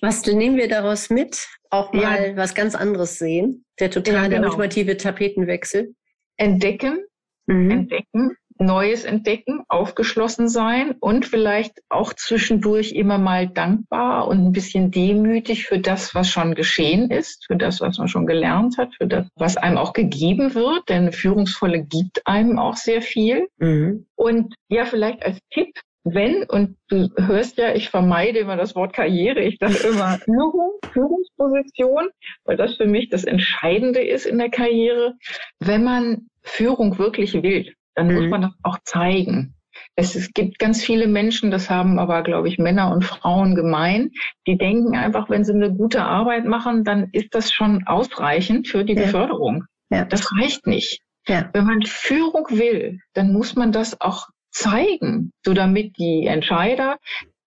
Was 0.00 0.24
nehmen 0.26 0.56
wir 0.56 0.68
daraus 0.68 1.08
mit? 1.10 1.48
Auch 1.70 1.92
mal 1.92 2.30
ja. 2.30 2.36
was 2.36 2.54
ganz 2.54 2.74
anderes 2.74 3.18
sehen. 3.18 3.64
Der 3.80 3.90
total 3.90 4.14
ja, 4.14 4.22
genau. 4.28 4.40
der 4.40 4.50
ultimative 4.50 4.96
Tapetenwechsel. 4.96 5.94
Entdecken, 6.36 7.04
mhm. 7.48 7.70
entdecken, 7.70 8.36
Neues 8.60 9.04
entdecken, 9.04 9.62
aufgeschlossen 9.68 10.48
sein 10.48 10.96
und 10.98 11.26
vielleicht 11.26 11.80
auch 11.88 12.12
zwischendurch 12.12 12.92
immer 12.92 13.18
mal 13.18 13.48
dankbar 13.48 14.26
und 14.26 14.44
ein 14.44 14.52
bisschen 14.52 14.90
demütig 14.90 15.66
für 15.66 15.78
das, 15.78 16.14
was 16.14 16.28
schon 16.28 16.54
geschehen 16.54 17.10
ist, 17.10 17.46
für 17.46 17.56
das, 17.56 17.80
was 17.80 17.98
man 17.98 18.08
schon 18.08 18.26
gelernt 18.26 18.76
hat, 18.76 18.94
für 18.96 19.06
das, 19.06 19.28
was 19.36 19.56
einem 19.56 19.78
auch 19.78 19.92
gegeben 19.92 20.54
wird, 20.54 20.88
denn 20.88 21.12
Führungsvolle 21.12 21.84
gibt 21.84 22.26
einem 22.26 22.58
auch 22.58 22.76
sehr 22.76 23.00
viel. 23.00 23.46
Mhm. 23.58 24.06
Und 24.16 24.54
ja, 24.68 24.84
vielleicht 24.84 25.24
als 25.24 25.38
Tipp, 25.50 25.78
wenn, 26.04 26.44
und 26.44 26.76
du 26.88 27.10
hörst 27.16 27.58
ja, 27.58 27.74
ich 27.74 27.90
vermeide 27.90 28.38
immer 28.38 28.56
das 28.56 28.74
Wort 28.74 28.92
Karriere, 28.92 29.40
ich 29.40 29.58
sage 29.58 29.88
immer 29.88 30.18
Führung, 30.18 30.72
Führungsposition, 30.92 32.08
weil 32.44 32.56
das 32.56 32.76
für 32.76 32.86
mich 32.86 33.08
das 33.10 33.24
Entscheidende 33.24 34.00
ist 34.00 34.26
in 34.26 34.38
der 34.38 34.50
Karriere. 34.50 35.14
Wenn 35.60 35.84
man 35.84 36.28
Führung 36.42 36.98
wirklich 36.98 37.34
will, 37.34 37.74
dann 37.94 38.08
mhm. 38.08 38.14
muss 38.14 38.30
man 38.30 38.42
das 38.42 38.52
auch 38.62 38.78
zeigen. 38.84 39.54
Es, 39.96 40.32
gibt 40.32 40.58
ganz 40.58 40.84
viele 40.84 41.08
Menschen, 41.08 41.50
das 41.50 41.70
haben 41.70 41.98
aber, 41.98 42.22
glaube 42.22 42.48
ich, 42.48 42.58
Männer 42.58 42.92
und 42.92 43.04
Frauen 43.04 43.54
gemein, 43.54 44.10
die 44.46 44.56
denken 44.56 44.96
einfach, 44.96 45.28
wenn 45.28 45.44
sie 45.44 45.52
eine 45.52 45.74
gute 45.74 46.04
Arbeit 46.04 46.44
machen, 46.44 46.84
dann 46.84 47.08
ist 47.12 47.34
das 47.34 47.52
schon 47.52 47.84
ausreichend 47.86 48.68
für 48.68 48.84
die 48.84 48.94
ja. 48.94 49.02
Beförderung. 49.02 49.64
Ja. 49.90 50.04
Das 50.04 50.32
reicht 50.32 50.66
nicht. 50.66 51.00
Ja. 51.26 51.50
Wenn 51.52 51.64
man 51.64 51.82
Führung 51.82 52.46
will, 52.50 53.00
dann 53.14 53.32
muss 53.32 53.56
man 53.56 53.72
das 53.72 54.00
auch 54.00 54.28
zeigen, 54.58 55.32
so 55.44 55.54
damit 55.54 55.96
die 55.98 56.26
Entscheider 56.26 56.98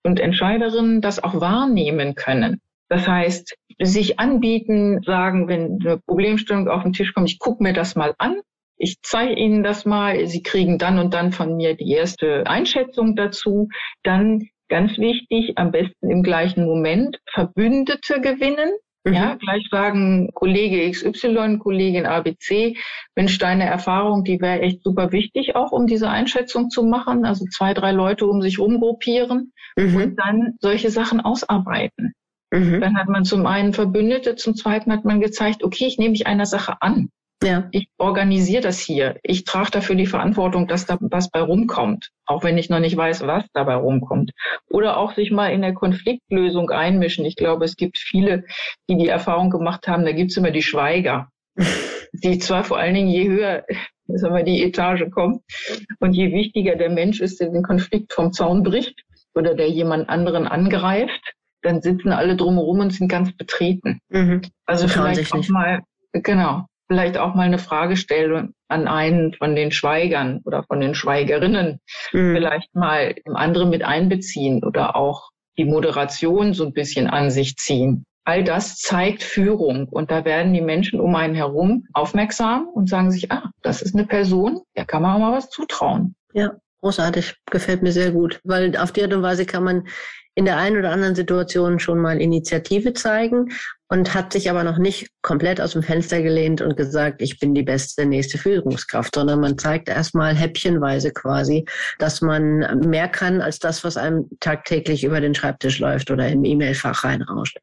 und 0.03 0.19
Entscheiderinnen 0.19 1.01
das 1.01 1.23
auch 1.23 1.39
wahrnehmen 1.39 2.15
können. 2.15 2.61
Das 2.89 3.07
heißt, 3.07 3.55
sich 3.79 4.19
anbieten, 4.19 5.01
sagen, 5.03 5.47
wenn 5.47 5.79
eine 5.81 5.97
Problemstellung 5.97 6.67
auf 6.67 6.83
den 6.83 6.93
Tisch 6.93 7.13
kommt, 7.13 7.29
ich 7.29 7.39
gucke 7.39 7.63
mir 7.63 7.73
das 7.73 7.95
mal 7.95 8.13
an, 8.17 8.41
ich 8.77 8.97
zeige 9.03 9.35
Ihnen 9.35 9.61
das 9.61 9.85
mal, 9.85 10.25
Sie 10.25 10.41
kriegen 10.41 10.79
dann 10.79 10.97
und 10.97 11.13
dann 11.13 11.31
von 11.31 11.55
mir 11.55 11.75
die 11.75 11.91
erste 11.91 12.47
Einschätzung 12.47 13.15
dazu. 13.15 13.67
Dann 14.01 14.47
ganz 14.69 14.97
wichtig, 14.97 15.53
am 15.57 15.71
besten 15.71 16.09
im 16.09 16.23
gleichen 16.23 16.65
Moment 16.65 17.19
Verbündete 17.31 18.21
gewinnen. 18.21 18.71
Mhm. 19.03 19.13
Ja, 19.13 19.35
gleich 19.35 19.67
sagen 19.71 20.29
Kollege 20.33 20.89
XY, 20.89 21.57
Kollegin 21.57 22.05
ABC, 22.05 22.77
Mensch, 23.15 23.37
deine 23.39 23.65
Erfahrung, 23.65 24.23
die 24.23 24.39
wäre 24.39 24.61
echt 24.61 24.83
super 24.83 25.11
wichtig, 25.11 25.55
auch 25.55 25.71
um 25.71 25.87
diese 25.87 26.09
Einschätzung 26.09 26.69
zu 26.69 26.83
machen. 26.83 27.25
Also 27.25 27.45
zwei, 27.45 27.73
drei 27.73 27.91
Leute 27.91 28.27
um 28.27 28.41
sich 28.41 28.59
rumgruppieren 28.59 29.53
mhm. 29.75 29.95
und 29.95 30.15
dann 30.17 30.55
solche 30.59 30.91
Sachen 30.91 31.19
ausarbeiten. 31.19 32.13
Mhm. 32.51 32.81
Dann 32.81 32.97
hat 32.97 33.07
man 33.07 33.25
zum 33.25 33.47
einen 33.47 33.73
Verbündete, 33.73 34.35
zum 34.35 34.55
zweiten 34.55 34.91
hat 34.91 35.05
man 35.05 35.19
gezeigt, 35.19 35.63
okay, 35.63 35.85
ich 35.87 35.97
nehme 35.97 36.11
mich 36.11 36.27
einer 36.27 36.45
Sache 36.45 36.75
an. 36.81 37.09
Ja. 37.43 37.67
Ich 37.71 37.87
organisiere 37.97 38.61
das 38.61 38.79
hier. 38.79 39.17
Ich 39.23 39.45
trage 39.45 39.71
dafür 39.71 39.95
die 39.95 40.05
Verantwortung, 40.05 40.67
dass 40.67 40.85
da 40.85 40.97
was 40.99 41.29
bei 41.31 41.41
rumkommt, 41.41 42.09
auch 42.25 42.43
wenn 42.43 42.57
ich 42.57 42.69
noch 42.69 42.79
nicht 42.79 42.95
weiß, 42.95 43.25
was 43.25 43.45
dabei 43.53 43.75
rumkommt. 43.75 44.31
Oder 44.69 44.97
auch 44.97 45.13
sich 45.13 45.31
mal 45.31 45.47
in 45.47 45.61
der 45.61 45.73
Konfliktlösung 45.73 46.69
einmischen. 46.69 47.25
Ich 47.25 47.35
glaube, 47.35 47.65
es 47.65 47.75
gibt 47.75 47.97
viele, 47.97 48.43
die 48.89 48.97
die 48.97 49.07
Erfahrung 49.07 49.49
gemacht 49.49 49.87
haben, 49.87 50.05
da 50.05 50.11
gibt's 50.11 50.37
immer 50.37 50.51
die 50.51 50.61
Schweiger, 50.61 51.29
die 52.13 52.37
zwar 52.37 52.63
vor 52.63 52.77
allen 52.77 52.93
Dingen 52.93 53.09
je 53.09 53.27
höher 53.27 53.63
sagen 54.17 54.35
wir, 54.35 54.43
die 54.43 54.63
Etage 54.63 55.09
kommt 55.11 55.41
und 55.99 56.13
je 56.13 56.31
wichtiger 56.31 56.75
der 56.75 56.89
Mensch 56.89 57.21
ist, 57.21 57.39
der 57.39 57.49
den 57.49 57.63
Konflikt 57.63 58.13
vom 58.13 58.33
Zaun 58.33 58.63
bricht 58.63 59.03
oder 59.33 59.55
der 59.55 59.69
jemand 59.69 60.09
anderen 60.09 60.47
angreift, 60.47 61.21
dann 61.61 61.81
sitzen 61.81 62.11
alle 62.11 62.35
drumherum 62.35 62.79
und 62.79 62.91
sind 62.91 63.07
ganz 63.07 63.31
betreten. 63.35 63.99
Mhm. 64.09 64.41
Also 64.65 64.87
vielleicht 64.87 65.33
auch 65.33 65.47
mal, 65.49 65.81
genau, 66.11 66.65
vielleicht 66.91 67.17
auch 67.17 67.35
mal 67.35 67.43
eine 67.43 67.57
Fragestellung 67.57 68.53
an 68.67 68.89
einen 68.89 69.33
von 69.33 69.55
den 69.55 69.71
Schweigern 69.71 70.41
oder 70.43 70.63
von 70.63 70.81
den 70.81 70.93
Schweigerinnen 70.93 71.79
mhm. 72.11 72.35
vielleicht 72.35 72.75
mal 72.75 73.15
andere 73.33 73.65
mit 73.65 73.81
einbeziehen 73.81 74.61
oder 74.61 74.97
auch 74.97 75.29
die 75.57 75.63
Moderation 75.63 76.53
so 76.53 76.65
ein 76.65 76.73
bisschen 76.73 77.07
an 77.07 77.31
sich 77.31 77.55
ziehen. 77.55 78.03
All 78.25 78.43
das 78.43 78.75
zeigt 78.75 79.23
Führung 79.23 79.87
und 79.87 80.11
da 80.11 80.25
werden 80.25 80.53
die 80.53 80.59
Menschen 80.59 80.99
um 80.99 81.15
einen 81.15 81.33
herum 81.33 81.85
aufmerksam 81.93 82.67
und 82.67 82.89
sagen 82.89 83.09
sich, 83.09 83.31
ah, 83.31 83.51
das 83.61 83.81
ist 83.81 83.95
eine 83.95 84.05
Person, 84.05 84.59
der 84.75 84.83
kann 84.83 85.01
man 85.01 85.15
auch 85.15 85.19
mal 85.19 85.31
was 85.31 85.49
zutrauen. 85.49 86.15
Ja, 86.33 86.51
großartig, 86.81 87.35
gefällt 87.49 87.83
mir 87.83 87.93
sehr 87.93 88.11
gut, 88.11 88.41
weil 88.43 88.75
auf 88.75 88.91
die 88.91 89.01
Art 89.01 89.13
und 89.13 89.23
Weise 89.23 89.45
kann 89.45 89.63
man 89.63 89.87
in 90.35 90.45
der 90.45 90.57
einen 90.57 90.77
oder 90.77 90.91
anderen 90.91 91.15
Situation 91.15 91.79
schon 91.79 91.99
mal 91.99 92.21
Initiative 92.21 92.93
zeigen 92.93 93.49
und 93.89 94.13
hat 94.13 94.31
sich 94.31 94.49
aber 94.49 94.63
noch 94.63 94.77
nicht 94.77 95.09
komplett 95.21 95.59
aus 95.59 95.73
dem 95.73 95.83
Fenster 95.83 96.21
gelehnt 96.21 96.61
und 96.61 96.77
gesagt, 96.77 97.21
ich 97.21 97.39
bin 97.39 97.53
die 97.53 97.63
beste 97.63 98.05
nächste 98.05 98.37
Führungskraft, 98.37 99.15
sondern 99.15 99.41
man 99.41 99.57
zeigt 99.57 99.89
erstmal 99.89 100.33
häppchenweise 100.33 101.11
quasi, 101.11 101.65
dass 101.99 102.21
man 102.21 102.79
mehr 102.87 103.09
kann 103.09 103.41
als 103.41 103.59
das, 103.59 103.83
was 103.83 103.97
einem 103.97 104.29
tagtäglich 104.39 105.03
über 105.03 105.19
den 105.19 105.35
Schreibtisch 105.35 105.79
läuft 105.79 106.09
oder 106.09 106.29
im 106.29 106.45
E-Mail-Fach 106.45 107.03
reinrauscht. 107.03 107.59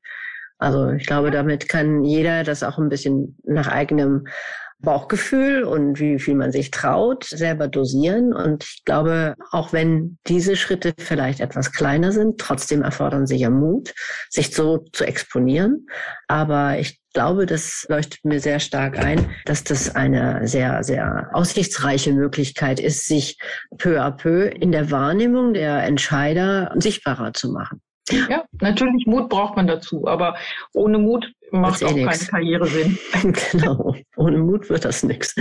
Also 0.59 0.91
ich 0.91 1.07
glaube, 1.07 1.31
damit 1.31 1.69
kann 1.69 2.05
jeder 2.05 2.45
das 2.45 2.63
auch 2.63 2.79
ein 2.79 2.89
bisschen 2.89 3.39
nach 3.45 3.69
eigenem 3.69 4.27
Bauchgefühl 4.81 5.65
und 5.65 5.99
wie 5.99 6.19
viel 6.19 6.35
man 6.35 6.53
sich 6.53 6.71
traut, 6.71 7.25
selber 7.25 7.67
dosieren. 7.67 8.33
Und 8.33 8.65
ich 8.65 8.85
glaube, 8.85 9.35
auch 9.51 9.73
wenn 9.73 10.19
diese 10.27 10.57
Schritte 10.57 10.93
vielleicht 10.99 11.41
etwas 11.41 11.73
kleiner 11.73 12.13
sind, 12.13 12.39
trotzdem 12.39 12.83
erfordern 12.83 13.27
sie 13.27 13.37
ja 13.37 13.51
Mut, 13.51 13.93
sich 14.31 14.55
so 14.55 14.79
zu 14.93 15.05
exponieren. 15.05 15.87
Aber 16.29 16.79
ich 16.79 17.01
glaube, 17.13 17.47
das 17.47 17.87
leuchtet 17.89 18.25
mir 18.25 18.39
sehr 18.39 18.61
stark 18.61 18.99
ein, 18.99 19.29
dass 19.47 19.65
das 19.65 19.97
eine 19.97 20.47
sehr, 20.47 20.85
sehr 20.85 21.31
aussichtsreiche 21.33 22.13
Möglichkeit 22.13 22.79
ist, 22.79 23.07
sich 23.07 23.39
peu 23.79 24.01
à 24.01 24.13
peu 24.13 24.47
in 24.47 24.71
der 24.71 24.93
Wahrnehmung 24.93 25.55
der 25.55 25.83
Entscheider 25.83 26.73
sichtbarer 26.77 27.33
zu 27.33 27.51
machen. 27.51 27.81
Ja, 28.11 28.45
natürlich 28.61 29.07
Mut 29.07 29.29
braucht 29.29 29.57
man 29.57 29.67
dazu, 29.67 30.07
aber 30.07 30.37
ohne 30.73 30.99
Mut 30.99 31.31
macht 31.51 31.85
auch 31.85 31.95
keine 31.95 32.25
Karriere 32.31 32.67
Sinn. 32.67 32.99
genau. 33.53 33.95
Ohne 34.17 34.39
Mut 34.39 34.69
wird 34.69 34.85
das 34.85 35.03
nichts. 35.03 35.35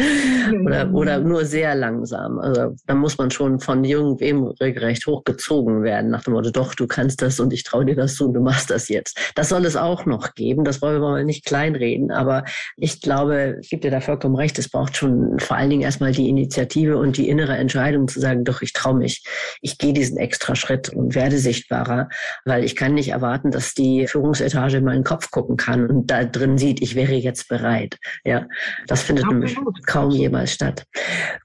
Oder, 0.66 0.94
oder 0.94 1.20
nur 1.20 1.46
sehr 1.46 1.76
langsam. 1.76 2.40
Also 2.40 2.76
da 2.86 2.96
muss 2.96 3.18
man 3.18 3.32
schon 3.32 3.60
von 3.60 3.84
irgendwem 3.84 4.46
regelrecht 4.46 5.06
hochgezogen 5.08 5.84
werden, 5.84 6.12
nach 6.12 6.24
dem 6.24 6.34
Motto, 6.34 6.52
doch, 6.52 6.76
du 6.76 6.88
kannst 6.88 7.22
das 7.22 7.40
und 7.40 7.54
ich 7.54 7.64
traue 7.64 7.86
dir 7.86 7.96
das 7.96 8.16
zu 8.16 8.28
und 8.28 8.34
du 8.34 8.42
machst 8.42 8.70
das 8.70 8.90
jetzt. 8.90 9.18
Das 9.36 9.50
soll 9.50 9.66
es 9.66 9.76
auch 9.76 10.06
noch 10.06 10.34
geben. 10.36 10.64
Das 10.64 10.82
wollen 10.82 11.02
wir 11.02 11.10
mal 11.10 11.26
nicht 11.26 11.46
kleinreden. 11.46 12.12
Aber 12.12 12.44
ich 12.76 13.02
glaube, 13.02 13.58
ich 13.62 13.70
gebe 13.70 13.82
dir 13.82 13.92
da 13.92 14.02
vollkommen 14.02 14.36
recht, 14.36 14.58
es 14.60 14.70
braucht 14.70 14.96
schon 14.96 15.40
vor 15.40 15.58
allen 15.58 15.70
Dingen 15.70 15.82
erstmal 15.82 16.12
die 16.12 16.30
Initiative 16.30 16.98
und 16.98 17.18
die 17.18 17.30
innere 17.30 17.58
Entscheidung 17.58 18.08
zu 18.08 18.20
sagen, 18.20 18.44
doch, 18.44 18.62
ich 18.62 18.74
traue 18.74 18.96
mich. 18.96 19.24
Ich 19.62 19.78
gehe 19.78 19.94
diesen 19.94 20.18
extra 20.18 20.56
Schritt 20.56 20.90
und 20.90 21.16
werde 21.16 21.38
sichtbarer, 21.38 22.10
weil 22.46 22.64
ich 22.64 22.76
kann 22.76 22.94
nicht 22.94 23.10
erwarten, 23.10 23.52
dass 23.52 23.74
die 23.74 24.08
Führungsetage 24.08 24.78
in 24.78 24.86
meinen 24.86 25.04
Kopf 25.04 25.32
gucken 25.32 25.58
kann 25.58 25.97
da 26.06 26.24
drin 26.24 26.58
sieht, 26.58 26.82
ich 26.82 26.96
wäre 26.96 27.14
jetzt 27.14 27.48
bereit. 27.48 27.98
Ja, 28.24 28.48
das 28.88 29.02
findet 29.02 29.28
nämlich 29.28 29.58
kaum 29.86 30.12
jemals 30.12 30.54
statt. 30.54 30.84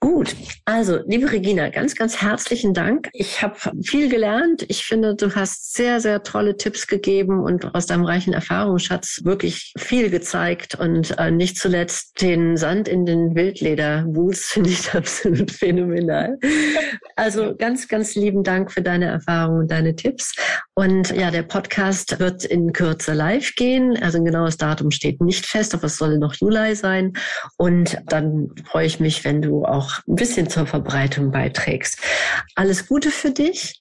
Gut, 0.01 0.35
also 0.65 0.99
liebe 1.07 1.31
Regina, 1.31 1.71
ganz, 1.71 1.95
ganz 1.95 2.21
herzlichen 2.21 2.75
Dank. 2.75 3.09
Ich 3.13 3.43
habe 3.43 3.57
viel 3.83 4.09
gelernt. 4.09 4.65
Ich 4.69 4.85
finde, 4.85 5.15
du 5.15 5.35
hast 5.35 5.75
sehr, 5.75 6.01
sehr 6.01 6.23
tolle 6.23 6.57
Tipps 6.57 6.87
gegeben 6.87 7.41
und 7.41 7.75
aus 7.75 7.87
deinem 7.87 8.05
reichen 8.05 8.33
Erfahrungsschatz 8.33 9.21
wirklich 9.25 9.73
viel 9.79 10.11
gezeigt 10.11 10.75
und 10.75 11.17
äh, 11.19 11.31
nicht 11.31 11.57
zuletzt 11.59 12.21
den 12.21 12.57
Sand 12.57 12.89
in 12.89 13.07
den 13.07 13.35
Wildlederboots 13.35 14.47
finde 14.53 14.71
ich 14.71 14.93
absolut 14.95 15.51
phänomenal. 15.51 16.39
Also 17.17 17.55
ganz, 17.57 17.89
ganz 17.89 18.15
lieben 18.15 18.43
Dank 18.43 18.71
für 18.73 18.83
deine 18.83 19.07
Erfahrungen 19.07 19.63
und 19.63 19.71
deine 19.71 19.95
Tipps. 19.95 20.35
Und 20.75 21.11
ja, 21.11 21.31
der 21.31 21.43
Podcast 21.43 22.19
wird 22.19 22.45
in 22.45 22.73
Kürze 22.73 23.13
live 23.13 23.55
gehen. 23.57 24.01
Also 24.03 24.23
genau 24.23 24.42
genaues 24.43 24.57
Datum 24.57 24.91
steht 24.91 25.21
nicht 25.21 25.47
fest, 25.47 25.75
aber 25.75 25.85
es 25.85 25.97
soll 25.97 26.19
noch 26.19 26.35
Juli 26.35 26.75
sein. 26.75 27.13
Und 27.57 27.99
dann 28.07 28.49
freue 28.65 28.87
ich 28.87 28.99
mich, 28.99 29.25
wenn 29.25 29.41
du 29.41 29.65
auch 29.65 30.01
ein 30.09 30.17
bisschen 30.17 30.49
zur 30.49 30.67
Verbreitung 30.67 31.31
beiträgst. 31.31 32.01
Alles 32.57 32.89
Gute 32.89 33.11
für 33.11 33.31
dich 33.31 33.81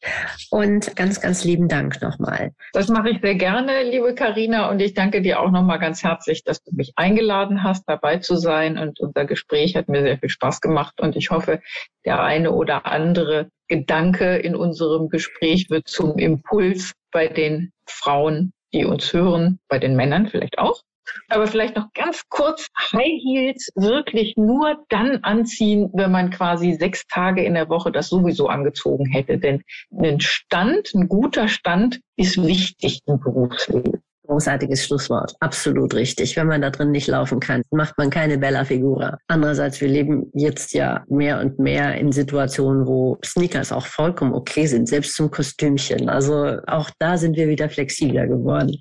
und 0.52 0.96
ganz, 0.96 1.20
ganz 1.20 1.44
lieben 1.44 1.68
Dank 1.68 2.02
nochmal. 2.02 2.52
Das 2.74 2.90
mache 2.90 3.10
ich 3.10 3.22
sehr 3.22 3.36
gerne, 3.36 3.84
liebe 3.84 4.14
Karina, 4.14 4.70
und 4.70 4.80
ich 4.82 4.94
danke 4.94 5.22
dir 5.22 5.40
auch 5.40 5.52
nochmal 5.52 5.80
ganz 5.80 6.04
herzlich, 6.04 6.44
dass 6.44 6.62
du 6.62 6.72
mich 6.76 6.94
eingeladen 6.96 7.64
hast, 7.64 7.84
dabei 7.88 8.18
zu 8.18 8.36
sein. 8.36 8.78
Und 8.78 9.00
unser 9.00 9.26
Gespräch 9.26 9.76
hat 9.76 9.90
mir 9.90 10.04
sehr 10.04 10.20
viel 10.20 10.30
Spaß 10.30 10.62
gemacht 10.62 11.02
und 11.02 11.16
ich 11.16 11.32
hoffe, 11.32 11.62
der 12.06 12.22
eine 12.22 12.52
oder 12.52 12.86
andere 12.86 13.50
Gedanke 13.68 14.38
in 14.38 14.56
unserem 14.56 15.10
Gespräch 15.10 15.70
wird 15.70 15.88
zum 15.88 16.18
Impuls 16.18 16.94
bei 17.12 17.28
den 17.28 17.72
Frauen, 17.88 18.54
die 18.74 18.86
uns 18.86 19.12
hören, 19.14 19.60
bei 19.68 19.80
den 19.80 19.96
Männern 19.96 20.28
vielleicht 20.28 20.58
auch. 20.58 20.82
Aber 21.30 21.48
vielleicht 21.48 21.76
noch 21.76 21.92
ganz 21.94 22.24
kurz, 22.30 22.68
High 22.94 23.22
Heels 23.24 23.72
wirklich 23.76 24.36
nur 24.38 24.84
dann 24.90 25.24
anziehen, 25.24 25.90
wenn 25.94 26.12
man 26.12 26.30
quasi 26.30 26.74
sechs 26.74 27.06
Tage 27.08 27.44
in 27.44 27.54
der 27.54 27.70
Woche 27.70 27.92
das 27.92 28.10
sowieso 28.10 28.48
angezogen 28.48 29.06
hätte. 29.06 29.38
Denn 29.38 29.64
ein 29.92 30.20
Stand, 30.20 30.94
ein 30.94 31.08
guter 31.08 31.48
Stand 31.48 32.00
ist 32.16 32.42
wichtig 32.42 33.02
im 33.08 33.20
Berufsleben. 33.20 34.04
Großartiges 34.32 34.86
Schlusswort. 34.86 35.36
Absolut 35.42 35.94
richtig. 35.94 36.38
Wenn 36.38 36.48
man 36.48 36.62
da 36.62 36.70
drin 36.70 36.92
nicht 36.92 37.08
laufen 37.08 37.42
kann, 37.42 37.64
macht 37.70 37.98
man 37.98 38.10
keine 38.10 38.38
Bella 38.38 38.64
Figura. 38.64 39.18
Andererseits, 39.28 39.82
wir 39.82 39.90
leben 39.90 40.32
jetzt 40.34 40.74
ja 40.74 41.04
mehr 41.10 41.42
und 41.42 41.60
mehr 41.60 41.96
in 41.96 42.14
Situationen, 42.14 42.88
wo 42.88 43.18
Sneakers 43.26 43.74
auch 43.74 43.86
vollkommen 43.86 44.34
okay 44.34 44.68
sind, 44.68 44.88
selbst 44.88 45.16
zum 45.16 45.32
Kostümchen. 45.32 46.08
Also 46.08 46.60
auch 46.68 46.90
da 46.98 47.18
sind 47.18 47.36
wir 47.36 47.50
wieder 47.50 47.70
flexibler 47.70 48.26
geworden. 48.26 48.78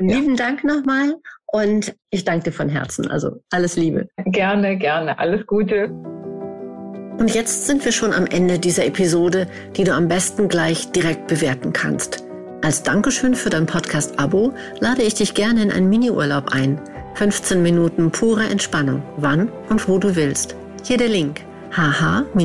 Ja. 0.00 0.16
Lieben 0.16 0.34
Dank 0.34 0.64
nochmal 0.64 1.14
und 1.52 1.94
ich 2.10 2.24
danke 2.24 2.46
dir 2.46 2.52
von 2.52 2.68
Herzen. 2.68 3.08
Also 3.08 3.40
alles 3.52 3.76
Liebe. 3.76 4.08
Gerne, 4.24 4.76
gerne. 4.78 5.16
Alles 5.16 5.46
Gute. 5.46 5.90
Und 7.20 7.32
jetzt 7.32 7.68
sind 7.68 7.84
wir 7.84 7.92
schon 7.92 8.12
am 8.12 8.26
Ende 8.26 8.58
dieser 8.58 8.84
Episode, 8.84 9.46
die 9.76 9.84
du 9.84 9.94
am 9.94 10.08
besten 10.08 10.48
gleich 10.48 10.90
direkt 10.90 11.28
bewerten 11.28 11.72
kannst. 11.72 12.24
Als 12.62 12.82
Dankeschön 12.84 13.34
für 13.34 13.50
dein 13.50 13.66
Podcast-Abo 13.66 14.54
lade 14.78 15.02
ich 15.02 15.14
dich 15.14 15.34
gerne 15.34 15.62
in 15.62 15.72
einen 15.72 15.88
Mini-Urlaub 15.88 16.52
ein. 16.52 16.80
15 17.14 17.60
Minuten 17.60 18.12
pure 18.12 18.44
Entspannung, 18.44 19.02
wann 19.16 19.50
und 19.68 19.88
wo 19.88 19.98
du 19.98 20.14
willst. 20.14 20.54
Hier 20.84 20.96
der 20.96 21.08
Link 21.08 21.40
hh-leiter.de 21.76 22.38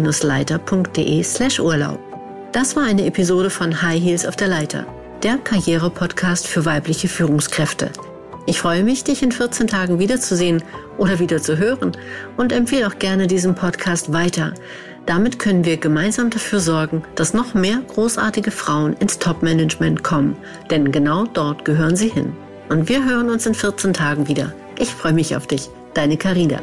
slash 1.23 1.60
Urlaub. 1.60 1.99
Das 2.51 2.75
war 2.75 2.86
eine 2.86 3.06
Episode 3.06 3.51
von 3.51 3.80
High 3.80 4.01
Heels 4.01 4.25
auf 4.25 4.36
der 4.36 4.47
Leiter, 4.47 4.88
der 5.21 5.38
Karriere-Podcast 5.38 6.47
für 6.47 6.65
weibliche 6.65 7.08
Führungskräfte. 7.08 7.91
Ich 8.47 8.60
freue 8.60 8.84
mich, 8.84 9.03
dich 9.03 9.21
in 9.21 9.32
14 9.32 9.67
Tagen 9.67 9.99
wiederzusehen 9.99 10.63
oder 10.97 11.19
wieder 11.19 11.39
zu 11.43 11.60
hören 11.60 11.91
und 12.38 12.51
empfehle 12.51 12.88
auch 12.88 12.97
gerne 12.97 13.27
diesen 13.27 13.53
Podcast 13.53 14.13
weiter. 14.13 14.56
Damit 15.08 15.39
können 15.39 15.63
wir 15.63 15.78
gemeinsam 15.78 16.30
dafür 16.30 16.60
sorgen, 16.60 17.02
dass 17.15 17.34
noch 17.34 17.54
mehr 17.54 17.82
großartige 17.88 18.52
Frauen 18.52 18.93
ins 19.00 19.17
Top-Management 19.20 20.04
kommen, 20.04 20.36
denn 20.70 20.91
genau 20.91 21.26
dort 21.26 21.63
gehören 21.63 21.96
sie 21.96 22.10
hin. 22.10 22.34
Und 22.67 22.89
wir 22.89 23.06
hören 23.06 23.30
uns 23.30 23.46
in 23.46 23.54
14 23.54 23.93
Tagen 23.93 24.28
wieder. 24.28 24.54
Ich 24.78 24.89
freue 24.89 25.13
mich 25.13 25.34
auf 25.38 25.48
dich, 25.48 25.70
deine 25.93 26.17
Carina. 26.17 26.60